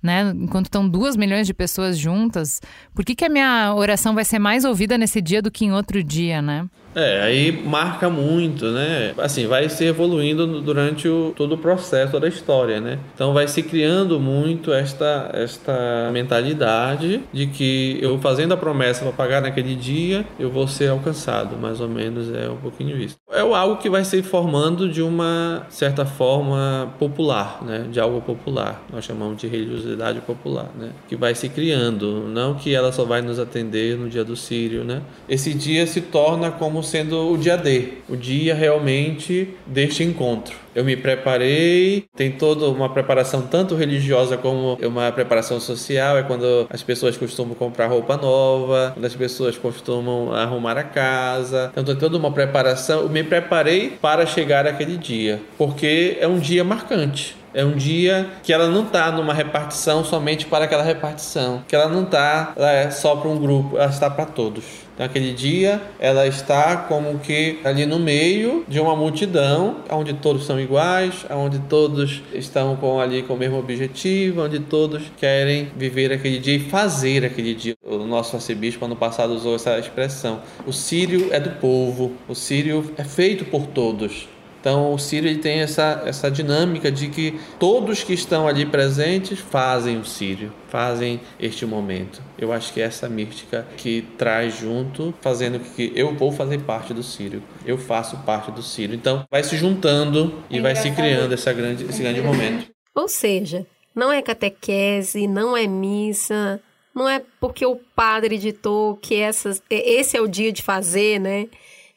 [0.03, 0.33] Né?
[0.35, 2.59] Enquanto estão duas milhões de pessoas juntas,
[2.93, 5.71] por que, que a minha oração vai ser mais ouvida nesse dia do que em
[5.71, 6.67] outro dia, né?
[6.95, 9.13] É, aí marca muito, né?
[9.17, 12.99] Assim, vai se evoluindo durante o, todo o processo da história, né?
[13.15, 19.11] Então vai se criando muito esta, esta mentalidade de que eu fazendo a promessa para
[19.11, 23.15] pagar naquele dia, eu vou ser alcançado, mais ou menos é um pouquinho isso.
[23.31, 27.87] É algo que vai se formando de uma certa forma popular, né?
[27.91, 28.83] De algo popular.
[28.91, 30.89] Nós chamamos de religiosidade espiritualidade popular, né?
[31.07, 34.83] Que vai se criando, não que ela só vai nos atender no dia do Sírio,
[34.83, 35.01] né?
[35.29, 40.55] Esse dia se torna como sendo o dia D, o dia realmente deste encontro.
[40.75, 46.67] Eu me preparei, tem toda uma preparação tanto religiosa como uma preparação social, é quando
[46.69, 51.69] as pessoas costumam comprar roupa nova, quando as pessoas costumam arrumar a casa.
[51.71, 53.01] Então tem toda uma preparação.
[53.01, 57.42] Eu me preparei para chegar aquele dia, porque é um dia marcante.
[57.53, 61.87] É um dia que ela não está numa repartição somente para aquela repartição, que ela
[61.87, 64.63] não está é, só para um grupo, ela está para todos.
[64.93, 70.45] Então, aquele dia ela está como que ali no meio de uma multidão, onde todos
[70.45, 76.11] são iguais, onde todos estão com ali com o mesmo objetivo, onde todos querem viver
[76.11, 77.75] aquele dia e fazer aquele dia.
[77.83, 82.93] O nosso arcebispo ano passado usou essa expressão: o sírio é do povo, o sírio
[82.97, 84.27] é feito por todos.
[84.63, 89.97] Então o Sírio tem essa, essa dinâmica de que todos que estão ali presentes fazem
[89.97, 92.21] o Sírio, fazem este momento.
[92.39, 96.93] Eu acho que é essa mística que traz junto, fazendo que eu vou fazer parte
[96.93, 98.95] do Sírio, eu faço parte do Sírio.
[98.95, 102.67] Então vai se juntando e vai se criando essa grande, esse grande momento.
[102.95, 106.61] Ou seja, não é catequese, não é missa,
[106.95, 111.49] não é porque o padre ditou que essas, esse é o dia de fazer, né?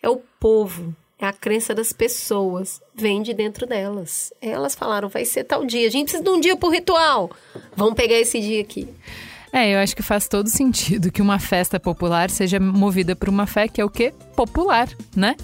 [0.03, 4.33] É o povo é a crença das pessoas, vem de dentro delas.
[4.41, 7.31] Elas falaram, vai ser tal dia, a gente precisa de um dia pro ritual.
[7.75, 8.89] Vamos pegar esse dia aqui.
[9.53, 13.47] É, eu acho que faz todo sentido que uma festa popular seja movida por uma
[13.47, 14.13] fé que é o quê?
[14.35, 15.35] Popular, né?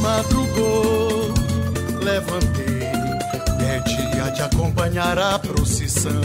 [0.00, 1.34] Madrugou,
[2.02, 2.84] levantei,
[3.60, 6.22] é dia de acompanhar a procissão.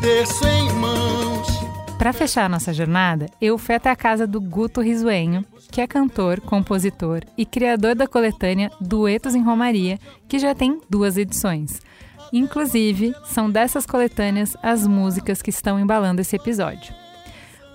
[0.00, 1.53] Terço em mãos,
[1.98, 6.40] Para fechar nossa jornada, eu fui até a casa do Guto Risuenho, que é cantor,
[6.40, 11.80] compositor e criador da coletânea Duetos em Romaria, que já tem duas edições.
[12.32, 16.94] Inclusive, são dessas coletâneas as músicas que estão embalando esse episódio.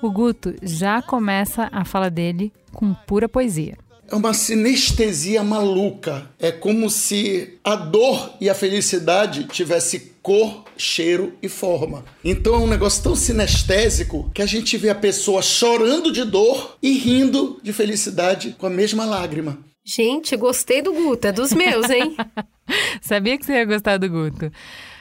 [0.02, 3.78] O Guto já começa a fala dele com pura poesia.
[4.12, 6.30] É uma sinestesia maluca.
[6.40, 12.04] É como se a dor e a felicidade tivesse cor, cheiro e forma.
[12.24, 16.78] Então é um negócio tão sinestésico que a gente vê a pessoa chorando de dor
[16.82, 19.60] e rindo de felicidade com a mesma lágrima.
[19.86, 22.16] Gente, gostei do Guto, é dos meus, hein?
[23.02, 24.52] Sabia que você ia gostar do Guto.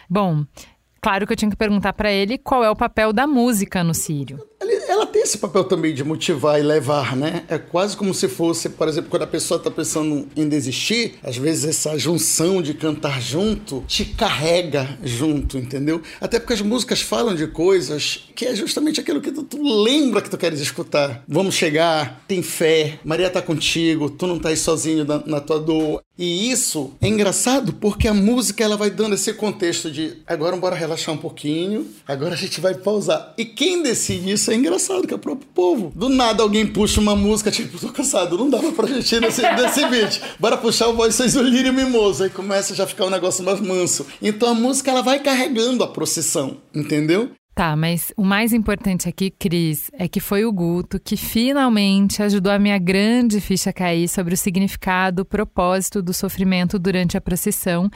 [0.08, 0.44] Bom,
[1.00, 3.94] claro que eu tinha que perguntar para ele qual é o papel da música no
[3.94, 4.38] Sírio.
[4.60, 7.44] Ela tem esse papel também de motivar e levar, né?
[7.48, 11.36] É quase como se fosse, por exemplo, quando a pessoa está pensando em desistir, às
[11.36, 16.02] vezes essa junção de cantar junto te carrega junto, entendeu?
[16.20, 20.20] Até porque as músicas falam de coisas que é justamente aquilo que tu, tu lembra
[20.20, 21.22] que tu queres escutar.
[21.28, 25.60] Vamos chegar, tem fé, Maria tá contigo, tu não tá aí sozinho na, na tua
[25.60, 26.02] dor.
[26.18, 30.74] E isso é engraçado porque a música ela vai dando esse contexto de agora bora
[30.74, 33.34] relaxar um pouquinho, agora a gente vai pausar.
[33.38, 35.92] E quem decide isso é engraçado, que é o próprio povo.
[35.94, 39.42] Do nada alguém puxa uma música, tipo, tô cansado, não dava pra gente ir nesse,
[39.42, 40.20] nesse beat.
[40.38, 42.24] Bora puxar o Voz Seis o Lírio Mimoso.
[42.24, 44.06] Aí começa já a ficar um negócio mais manso.
[44.20, 47.30] Então a música ela vai carregando a procissão, entendeu?
[47.58, 52.52] Tá, mas o mais importante aqui, Cris, é que foi o Guto que finalmente ajudou
[52.52, 57.20] a minha grande ficha a cair sobre o significado, o propósito do sofrimento durante a
[57.20, 57.90] procissão,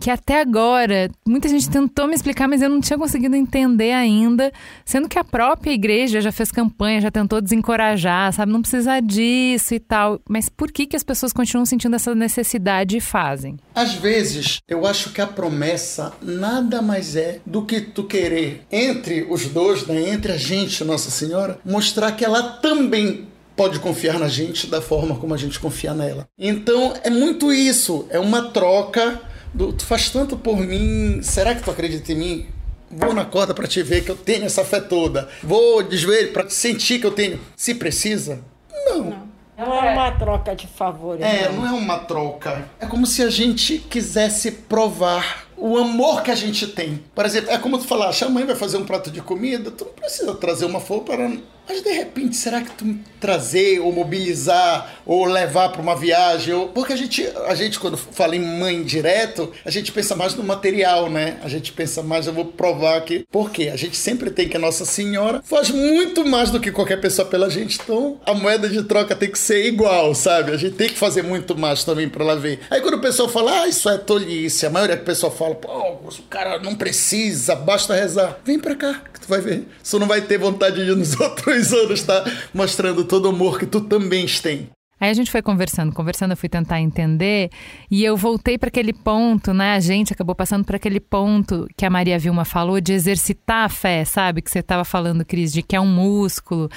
[0.00, 4.52] que até agora muita gente tentou me explicar, mas eu não tinha conseguido entender ainda,
[4.84, 9.74] sendo que a própria igreja já fez campanha, já tentou desencorajar, sabe, não precisa disso
[9.74, 10.20] e tal.
[10.28, 13.56] Mas por que que as pessoas continuam sentindo essa necessidade e fazem?
[13.74, 19.26] Às vezes, eu acho que a promessa nada mais é do que tu querer, entre
[19.28, 23.26] os dois, né, entre a gente Nossa Senhora, mostrar que ela também
[23.56, 26.26] pode confiar na gente da forma como a gente confia nela.
[26.38, 29.20] Então, é muito isso, é uma troca
[29.56, 32.46] tu faz tanto por mim, será que tu acredita em mim?
[32.90, 35.28] Vou na corda para te ver que eu tenho essa fé toda.
[35.42, 37.40] Vou desver para sentir que eu tenho.
[37.56, 38.40] Se precisa?
[38.84, 39.32] Não.
[39.56, 41.24] Não é uma troca de favores.
[41.24, 42.68] É, não é uma troca.
[42.80, 47.02] É como se a gente quisesse provar o amor que a gente tem.
[47.14, 49.84] Por exemplo, é como tu falar, a mãe vai fazer um prato de comida, tu
[49.84, 51.30] não precisa trazer uma flor para.
[51.68, 56.52] Mas de repente, será que tu trazer, ou mobilizar, ou levar para uma viagem?
[56.52, 56.68] Ou...
[56.68, 60.42] Porque a gente, a gente, quando fala em mãe direto, a gente pensa mais no
[60.42, 61.38] material, né?
[61.42, 63.24] A gente pensa mais, eu vou provar aqui.
[63.30, 63.70] Por quê?
[63.72, 67.26] A gente sempre tem que a Nossa Senhora faz muito mais do que qualquer pessoa
[67.26, 70.52] pela gente, então a moeda de troca tem que ser igual, sabe?
[70.52, 72.60] A gente tem que fazer muito mais também para ela ver.
[72.70, 75.68] Aí quando o pessoal fala, ah, isso é tolice, a maioria do pessoal fala, pô,
[75.70, 78.38] o cara não precisa, basta rezar.
[78.44, 79.66] Vem pra cá, que tu vai ver.
[79.82, 83.58] Você não vai ter vontade de nos outros anos estar tá mostrando todo o amor
[83.58, 84.68] que tu também tem.
[85.02, 87.50] Aí a gente foi conversando, conversando, eu fui tentar entender
[87.90, 89.74] e eu voltei para aquele ponto, né?
[89.74, 93.68] A gente acabou passando para aquele ponto que a Maria Vilma falou de exercitar a
[93.68, 94.40] fé, sabe?
[94.40, 96.70] Que você estava falando, Cris, de que é um músculo.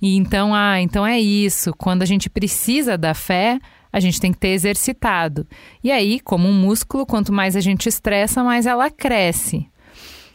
[0.00, 1.74] E então, ah, então é isso.
[1.76, 3.58] Quando a gente precisa da fé,
[3.92, 5.44] a gente tem que ter exercitado.
[5.82, 9.66] E aí, como um músculo, quanto mais a gente estressa, mais ela cresce.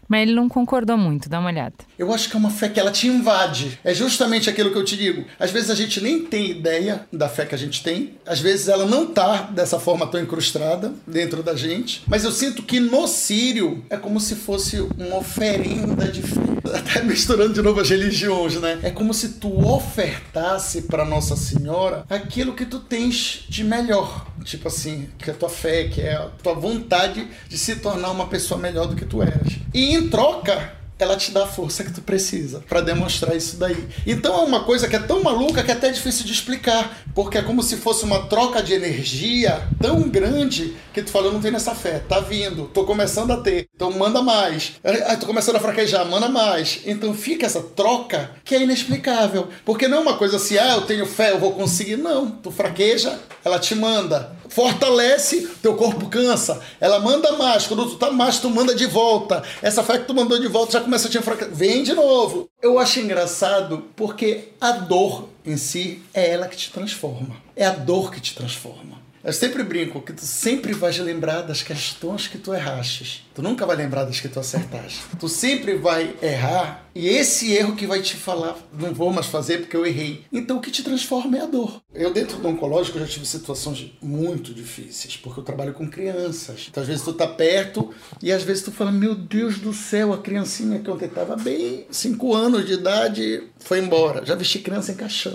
[0.08, 1.76] Mas ele não concordou muito, dá uma olhada.
[1.98, 3.80] Eu acho que é uma fé que ela te invade.
[3.84, 5.26] É justamente aquilo que eu te digo.
[5.40, 8.14] Às vezes a gente nem tem ideia da fé que a gente tem.
[8.26, 12.04] Às vezes ela não tá dessa forma tão incrustada dentro da gente.
[12.08, 16.42] Mas eu sinto que no Sírio é como se fosse uma oferenda de fé.
[16.78, 18.80] Até misturando de novo as religiões, né?
[18.84, 24.28] É como se tu ofertasse para Nossa Senhora aquilo que tu tens de melhor.
[24.44, 28.12] Tipo assim, que é a tua fé, que é a tua vontade de se tornar
[28.12, 29.54] uma pessoa melhor do que tu eras.
[29.74, 33.88] E em troca, ela te dá a força que tu precisa para demonstrar isso daí.
[34.06, 37.38] Então é uma coisa que é tão maluca que é até difícil de explicar, porque
[37.38, 41.42] é como se fosse uma troca de energia tão grande que tu fala, eu não
[41.42, 44.74] tenho nessa fé, tá vindo, tô começando a ter, então manda mais.
[45.20, 46.82] Tô começando a fraquejar, manda mais.
[46.86, 50.82] Então fica essa troca que é inexplicável, porque não é uma coisa assim, ah, eu
[50.82, 52.32] tenho fé, eu vou conseguir, não.
[52.32, 56.60] Tu fraqueja, ela te manda, fortalece, teu corpo cansa.
[56.80, 59.44] Ela manda mais, quando tu tá mais, tu manda de volta.
[59.62, 61.54] Essa fé que tu mandou de volta já começa a te enfraquecer.
[61.54, 62.50] Vem de novo.
[62.62, 67.36] Eu acho engraçado porque a dor em si é ela que te transforma.
[67.56, 68.97] É a dor que te transforma.
[69.24, 73.26] Eu sempre brinco que tu sempre vais lembrar das questões que tu erraste.
[73.34, 75.02] Tu nunca vai lembrar das que tu acertaste.
[75.20, 79.60] Tu sempre vai errar e esse erro que vai te falar, não vou mais fazer
[79.60, 80.26] porque eu errei.
[80.32, 81.82] Então o que te transforma é a dor.
[81.94, 86.68] Eu dentro do oncológico já tive situações muito difíceis, porque eu trabalho com crianças.
[86.70, 90.14] Então às vezes tu tá perto e às vezes tu fala, meu Deus do céu,
[90.14, 94.26] a criancinha que ontem tava bem, 5 anos de idade, foi embora.
[94.26, 95.34] Já vesti criança em caixão.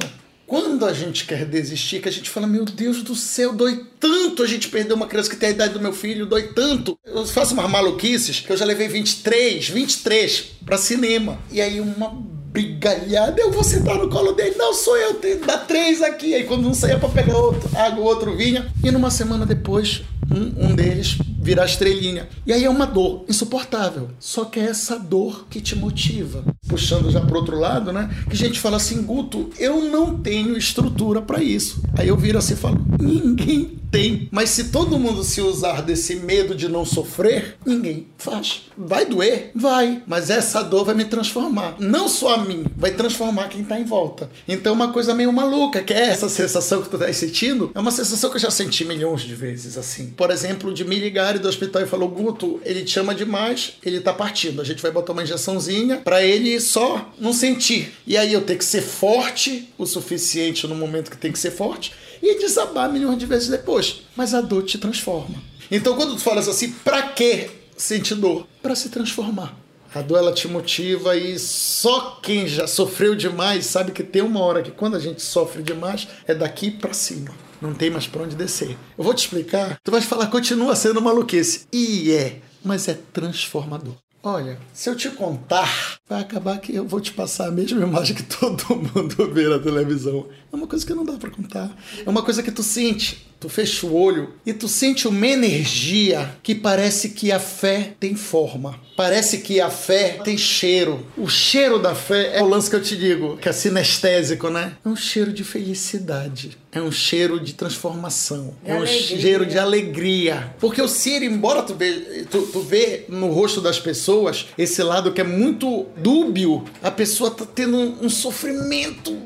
[0.52, 4.42] Quando a gente quer desistir, que a gente fala, meu Deus do céu, dói tanto
[4.42, 6.98] a gente perder uma criança que tem a idade do meu filho, dói tanto.
[7.06, 11.38] Eu faço umas maluquices que eu já levei 23, 23 para cinema.
[11.50, 12.10] E aí uma
[12.52, 14.54] brigalhada, eu vou sentar no colo dele.
[14.58, 16.34] Não, sou eu, tem, dá três aqui.
[16.34, 18.70] Aí quando um saía pra pegar outro, água, o outro vinha.
[18.84, 22.28] E numa semana depois, um, um deles virar estrelinha.
[22.46, 24.10] E aí é uma dor insuportável.
[24.18, 26.44] Só que é essa dor que te motiva.
[26.68, 28.08] Puxando já pro outro lado, né?
[28.30, 31.82] Que a gente fala assim, Guto, eu não tenho estrutura para isso.
[31.98, 34.28] Aí eu viro assim e falo, ninguém tem.
[34.30, 38.62] Mas se todo mundo se usar desse medo de não sofrer, ninguém faz.
[38.76, 39.50] Vai doer?
[39.54, 40.02] Vai.
[40.06, 41.76] Mas essa dor vai me transformar.
[41.78, 44.30] Não só a mim, vai transformar quem tá em volta.
[44.48, 47.90] Então, uma coisa meio maluca, que é essa sensação que tu tá sentindo, é uma
[47.90, 50.06] sensação que eu já senti milhões de vezes, assim.
[50.16, 54.00] Por exemplo, de me ligar do hospital e falou: Guto, ele te ama demais, ele
[54.00, 54.60] tá partindo.
[54.60, 57.92] A gente vai botar uma injeçãozinha para ele só não sentir.
[58.06, 61.50] E aí eu ter que ser forte o suficiente no momento que tem que ser
[61.50, 61.92] forte
[62.22, 64.02] e desabar milhões de vezes depois.
[64.16, 65.42] Mas a dor te transforma.
[65.70, 68.46] Então quando tu falas assim, pra que sentir dor?
[68.62, 69.56] Para se transformar.
[69.94, 74.40] A dor ela te motiva e só quem já sofreu demais sabe que tem uma
[74.40, 77.30] hora que quando a gente sofre demais é daqui para cima.
[77.62, 78.76] Não tem mais para onde descer.
[78.98, 79.78] Eu vou te explicar.
[79.84, 81.64] Tu vai falar continua sendo maluquice.
[81.72, 83.94] E é, mas é transformador.
[84.20, 88.16] Olha, se eu te contar, vai acabar que eu vou te passar a mesma imagem
[88.16, 90.26] que todo mundo vê na televisão.
[90.52, 91.70] É uma coisa que não dá para contar.
[92.04, 93.31] É uma coisa que tu sente.
[93.42, 98.14] Tu fecha o olho e tu sente uma energia que parece que a fé tem
[98.14, 98.78] forma.
[98.96, 101.04] Parece que a fé tem cheiro.
[101.18, 104.74] O cheiro da fé é o lance que eu te digo, que é sinestésico, né?
[104.84, 106.56] É um cheiro de felicidade.
[106.70, 108.54] É um cheiro de transformação.
[108.62, 109.20] De é um alegria.
[109.20, 110.54] cheiro de alegria.
[110.60, 115.10] Porque o Ciro, embora tu vê, tu, tu vê no rosto das pessoas esse lado
[115.10, 119.18] que é muito dúbio, a pessoa tá tendo um, um sofrimento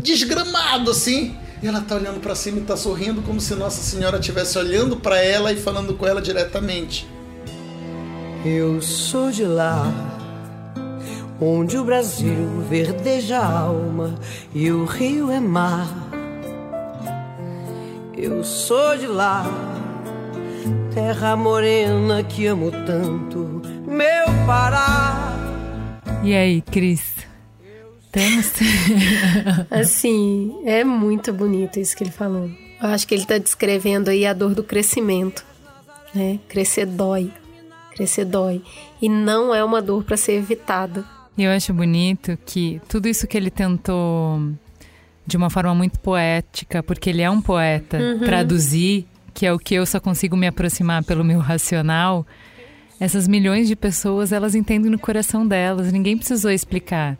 [0.00, 1.34] desgramado assim.
[1.64, 4.98] E ela tá olhando para cima e tá sorrindo como se Nossa Senhora estivesse olhando
[4.98, 7.08] para ela e falando com ela diretamente.
[8.44, 9.90] Eu sou de lá,
[11.40, 14.14] onde o Brasil verdeja a alma
[14.54, 15.88] e o rio é mar.
[18.14, 19.46] Eu sou de lá,
[20.92, 25.32] terra morena que amo tanto, meu Pará.
[26.22, 27.14] E aí, Cris?
[28.14, 28.52] Temos?
[29.70, 32.48] Assim, é muito bonito isso que ele falou.
[32.80, 35.44] Eu acho que ele está descrevendo aí a dor do crescimento.
[36.14, 36.38] Né?
[36.48, 37.30] Crescer dói.
[37.94, 38.62] Crescer dói.
[39.02, 41.04] E não é uma dor para ser evitada.
[41.36, 44.40] Eu acho bonito que tudo isso que ele tentou
[45.26, 48.20] de uma forma muito poética, porque ele é um poeta, Uhum.
[48.20, 52.24] traduzir, que é o que eu só consigo me aproximar pelo meu racional.
[53.00, 57.18] Essas milhões de pessoas, elas entendem no coração delas, ninguém precisou explicar.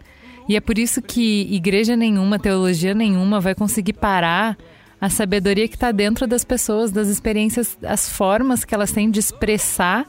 [0.49, 4.57] E é por isso que igreja nenhuma, teologia nenhuma vai conseguir parar
[5.01, 9.21] a sabedoria que está dentro das pessoas, das experiências, as formas que elas têm de
[9.21, 10.07] expressar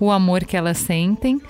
[0.00, 1.40] o amor que elas sentem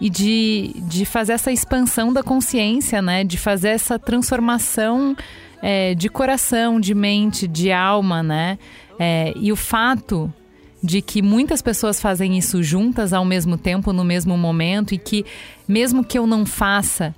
[0.00, 3.24] e de, de fazer essa expansão da consciência, né?
[3.24, 5.16] De fazer essa transformação
[5.62, 8.58] é, de coração, de mente, de alma, né?
[8.98, 10.32] É, e o fato
[10.82, 15.24] de que muitas pessoas fazem isso juntas ao mesmo tempo, no mesmo momento, e que
[15.66, 17.14] mesmo que eu não faça,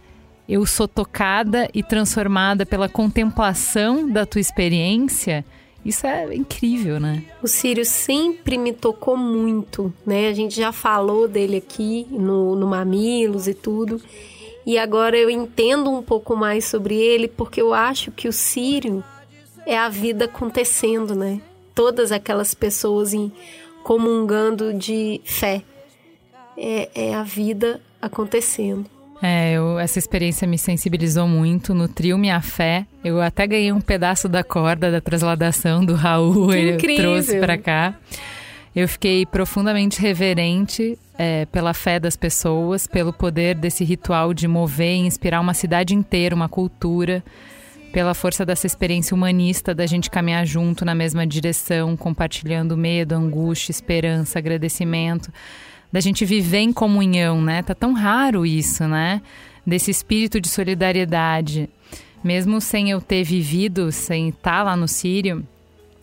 [0.48, 5.44] eu sou tocada e transformada pela contemplação da tua experiência.
[5.85, 7.24] Isso é incrível, né?
[7.43, 10.28] O Sírio sempre me tocou muito, né?
[10.28, 14.01] A gente já falou dele aqui no, no Mamilos e tudo.
[14.64, 19.02] E agora eu entendo um pouco mais sobre ele, porque eu acho que o Sírio
[19.64, 21.40] é a vida acontecendo, né?
[21.74, 23.31] Todas aquelas pessoas em,
[23.85, 25.62] comungando de fé.
[26.56, 28.95] É, é a vida acontecendo.
[29.22, 32.86] É, eu, essa experiência me sensibilizou muito, nutriu minha fé.
[33.02, 37.05] Eu até ganhei um pedaço da corda da transladação do Raul, Que ele incrível.
[37.05, 37.94] trouxe para cá.
[38.74, 44.97] Eu fiquei profundamente reverente é, pela fé das pessoas, pelo poder desse ritual de mover
[44.97, 47.24] e inspirar uma cidade inteira, uma cultura,
[47.90, 53.70] pela força dessa experiência humanista da gente caminhar junto na mesma direção, compartilhando medo, angústia,
[53.70, 55.32] esperança, agradecimento
[55.97, 57.62] da gente viver em comunhão, né?
[57.62, 59.23] Tá tão raro isso, né?
[59.66, 61.70] Desse espírito de solidariedade.
[62.23, 65.43] Mesmo sem eu ter vivido, sem estar lá no Sírio,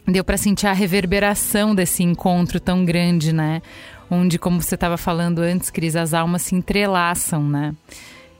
[0.07, 3.61] deu para sentir a reverberação desse encontro tão grande, né?
[4.09, 7.75] Onde, como você estava falando antes, Cris, as almas se entrelaçam, né?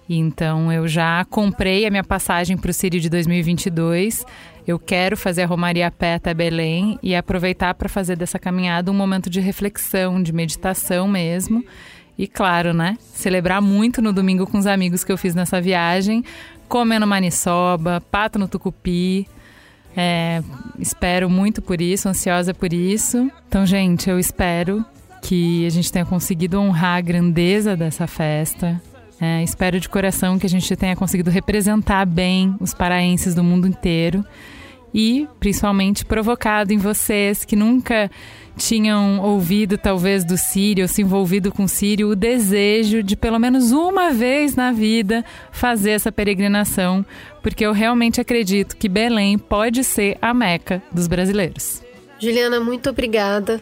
[0.09, 4.25] Então eu já comprei a minha passagem para o Sírio de 2022.
[4.65, 8.90] Eu quero fazer a Romaria a pé até Belém e aproveitar para fazer dessa caminhada
[8.90, 11.64] um momento de reflexão, de meditação mesmo.
[12.18, 12.98] E claro, né?
[12.99, 16.23] Celebrar muito no domingo com os amigos que eu fiz nessa viagem,
[16.69, 19.27] comendo maniçoba, pato no tucupi.
[19.98, 20.41] É,
[20.80, 23.30] espero muito por isso, ansiosa por isso.
[23.48, 24.85] Então, gente, eu espero
[25.22, 28.81] que a gente tenha conseguido honrar a grandeza dessa festa.
[29.19, 33.68] É, espero de coração que a gente tenha conseguido representar bem os paraenses do mundo
[33.68, 34.23] inteiro
[34.93, 38.11] e, principalmente, provocado em vocês que nunca
[38.55, 43.71] tinham ouvido, talvez, do Sírio, se envolvido com o Sírio, o desejo de, pelo menos
[43.71, 47.05] uma vez na vida, fazer essa peregrinação,
[47.41, 51.81] porque eu realmente acredito que Belém pode ser a meca dos brasileiros.
[52.19, 53.61] Juliana, muito obrigada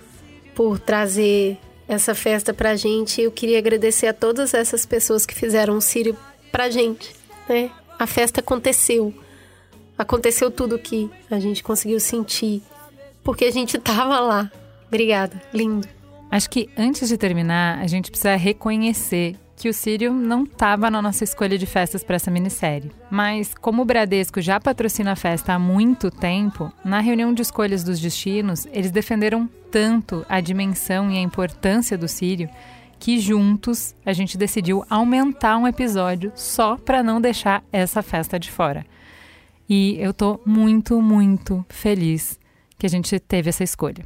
[0.53, 3.21] por trazer essa festa pra gente.
[3.21, 6.15] Eu queria agradecer a todas essas pessoas que fizeram o Sírio
[6.51, 7.15] pra gente,
[7.47, 7.71] né?
[7.97, 9.13] A festa aconteceu.
[10.01, 12.63] Aconteceu tudo que a gente conseguiu sentir,
[13.23, 14.51] porque a gente tava lá.
[14.87, 15.87] Obrigada, lindo.
[16.31, 21.03] Acho que antes de terminar, a gente precisa reconhecer que o Sírio não estava na
[21.03, 22.91] nossa escolha de festas para essa minissérie.
[23.11, 27.83] Mas, como o Bradesco já patrocina a festa há muito tempo, na reunião de escolhas
[27.83, 32.49] dos destinos, eles defenderam tanto a dimensão e a importância do Sírio
[32.97, 38.49] que juntos a gente decidiu aumentar um episódio só para não deixar essa festa de
[38.49, 38.83] fora.
[39.73, 42.37] E eu tô muito, muito feliz
[42.77, 44.03] que a gente teve essa escolha.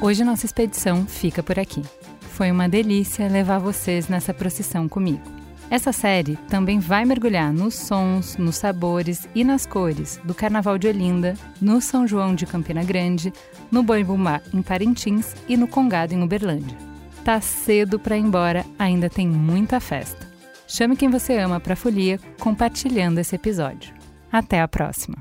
[0.00, 1.82] Hoje nossa expedição fica por aqui.
[2.30, 5.20] Foi uma delícia levar vocês nessa procissão comigo.
[5.68, 10.88] Essa série também vai mergulhar nos sons, nos sabores e nas cores do Carnaval de
[10.88, 13.34] Olinda, no São João de Campina Grande,
[13.70, 16.87] no Boi Bumbá em Parintins e no Congado em Uberlândia.
[17.24, 20.26] Tá cedo para ir embora, ainda tem muita festa.
[20.66, 23.94] Chame quem você ama para folia compartilhando esse episódio.
[24.30, 25.16] Até a próxima.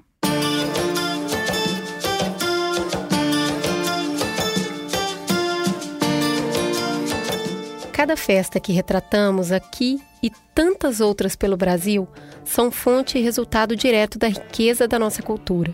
[7.94, 12.08] Cada festa que retratamos aqui e tantas outras pelo Brasil
[12.46, 15.74] são fonte e resultado direto da riqueza da nossa cultura.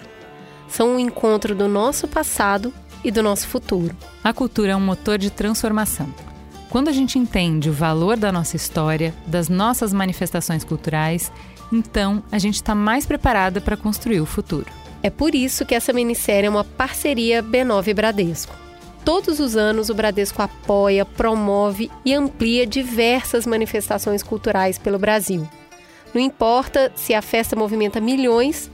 [0.67, 3.95] São um encontro do nosso passado e do nosso futuro.
[4.23, 6.07] A cultura é um motor de transformação.
[6.69, 11.31] Quando a gente entende o valor da nossa história, das nossas manifestações culturais,
[11.71, 14.65] então a gente está mais preparada para construir o futuro.
[15.03, 18.55] É por isso que essa minissérie é uma parceria B9 Bradesco.
[19.03, 25.47] Todos os anos, o Bradesco apoia, promove e amplia diversas manifestações culturais pelo Brasil.
[26.13, 28.71] Não importa se a festa movimenta milhões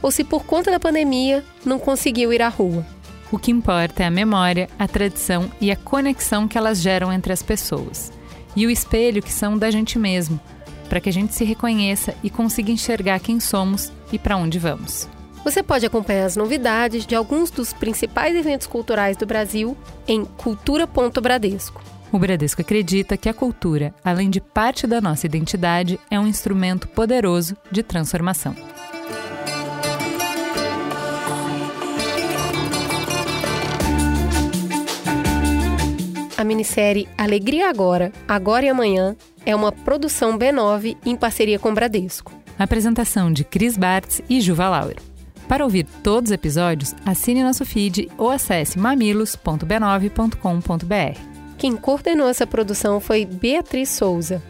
[0.00, 2.86] ou se, por conta da pandemia, não conseguiu ir à rua.
[3.32, 7.32] O que importa é a memória, a tradição e a conexão que elas geram entre
[7.32, 8.12] as pessoas.
[8.54, 10.38] E o espelho que são da gente mesmo,
[10.86, 15.08] para que a gente se reconheça e consiga enxergar quem somos e para onde vamos.
[15.42, 19.74] Você pode acompanhar as novidades de alguns dos principais eventos culturais do Brasil
[20.06, 21.82] em cultura.bradesco.
[22.12, 26.86] O Bradesco acredita que a cultura, além de parte da nossa identidade, é um instrumento
[26.86, 28.54] poderoso de transformação.
[36.52, 42.34] Minissérie Alegria Agora, Agora e Amanhã é uma produção B9 em parceria com Bradesco.
[42.58, 44.96] Apresentação de Cris Bartz e Juva Lauer.
[45.48, 51.18] Para ouvir todos os episódios, assine nosso feed ou acesse mamilos.b9.com.br.
[51.56, 54.42] Quem coordenou essa produção foi Beatriz Souza.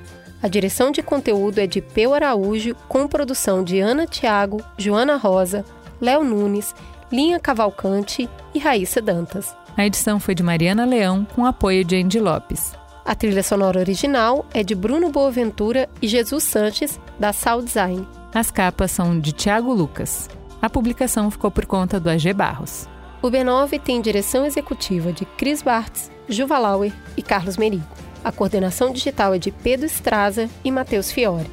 [0.43, 5.65] A direção de conteúdo é de Peu Araújo, com produção de Ana Tiago, Joana Rosa,
[6.01, 6.75] Léo Nunes,
[7.13, 9.55] Linha Cavalcante e Raíssa Dantas.
[9.77, 12.75] A edição foi de Mariana Leão, com apoio de Andy Lopes.
[13.05, 18.07] A trilha sonora original é de Bruno Boaventura e Jesus Sanches, da Sound Design.
[18.35, 20.29] As capas são de Tiago Lucas.
[20.61, 22.87] A publicação ficou por conta do AG Barros.
[23.23, 27.85] O B9 tem direção executiva de Cris Bartz, Juva Lauer e Carlos Merigo.
[28.23, 31.51] A coordenação digital é de Pedro Estraza e Matheus Fiore.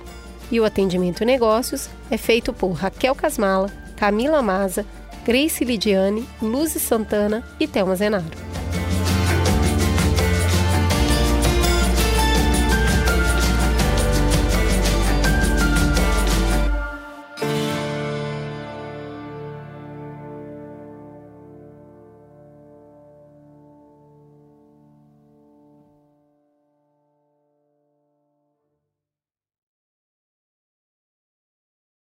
[0.52, 4.86] E o atendimento negócios é feito por Raquel Casmala, Camila Maza,
[5.26, 8.26] Grace Lidiane, Luzi Santana e Thelma Zenaro.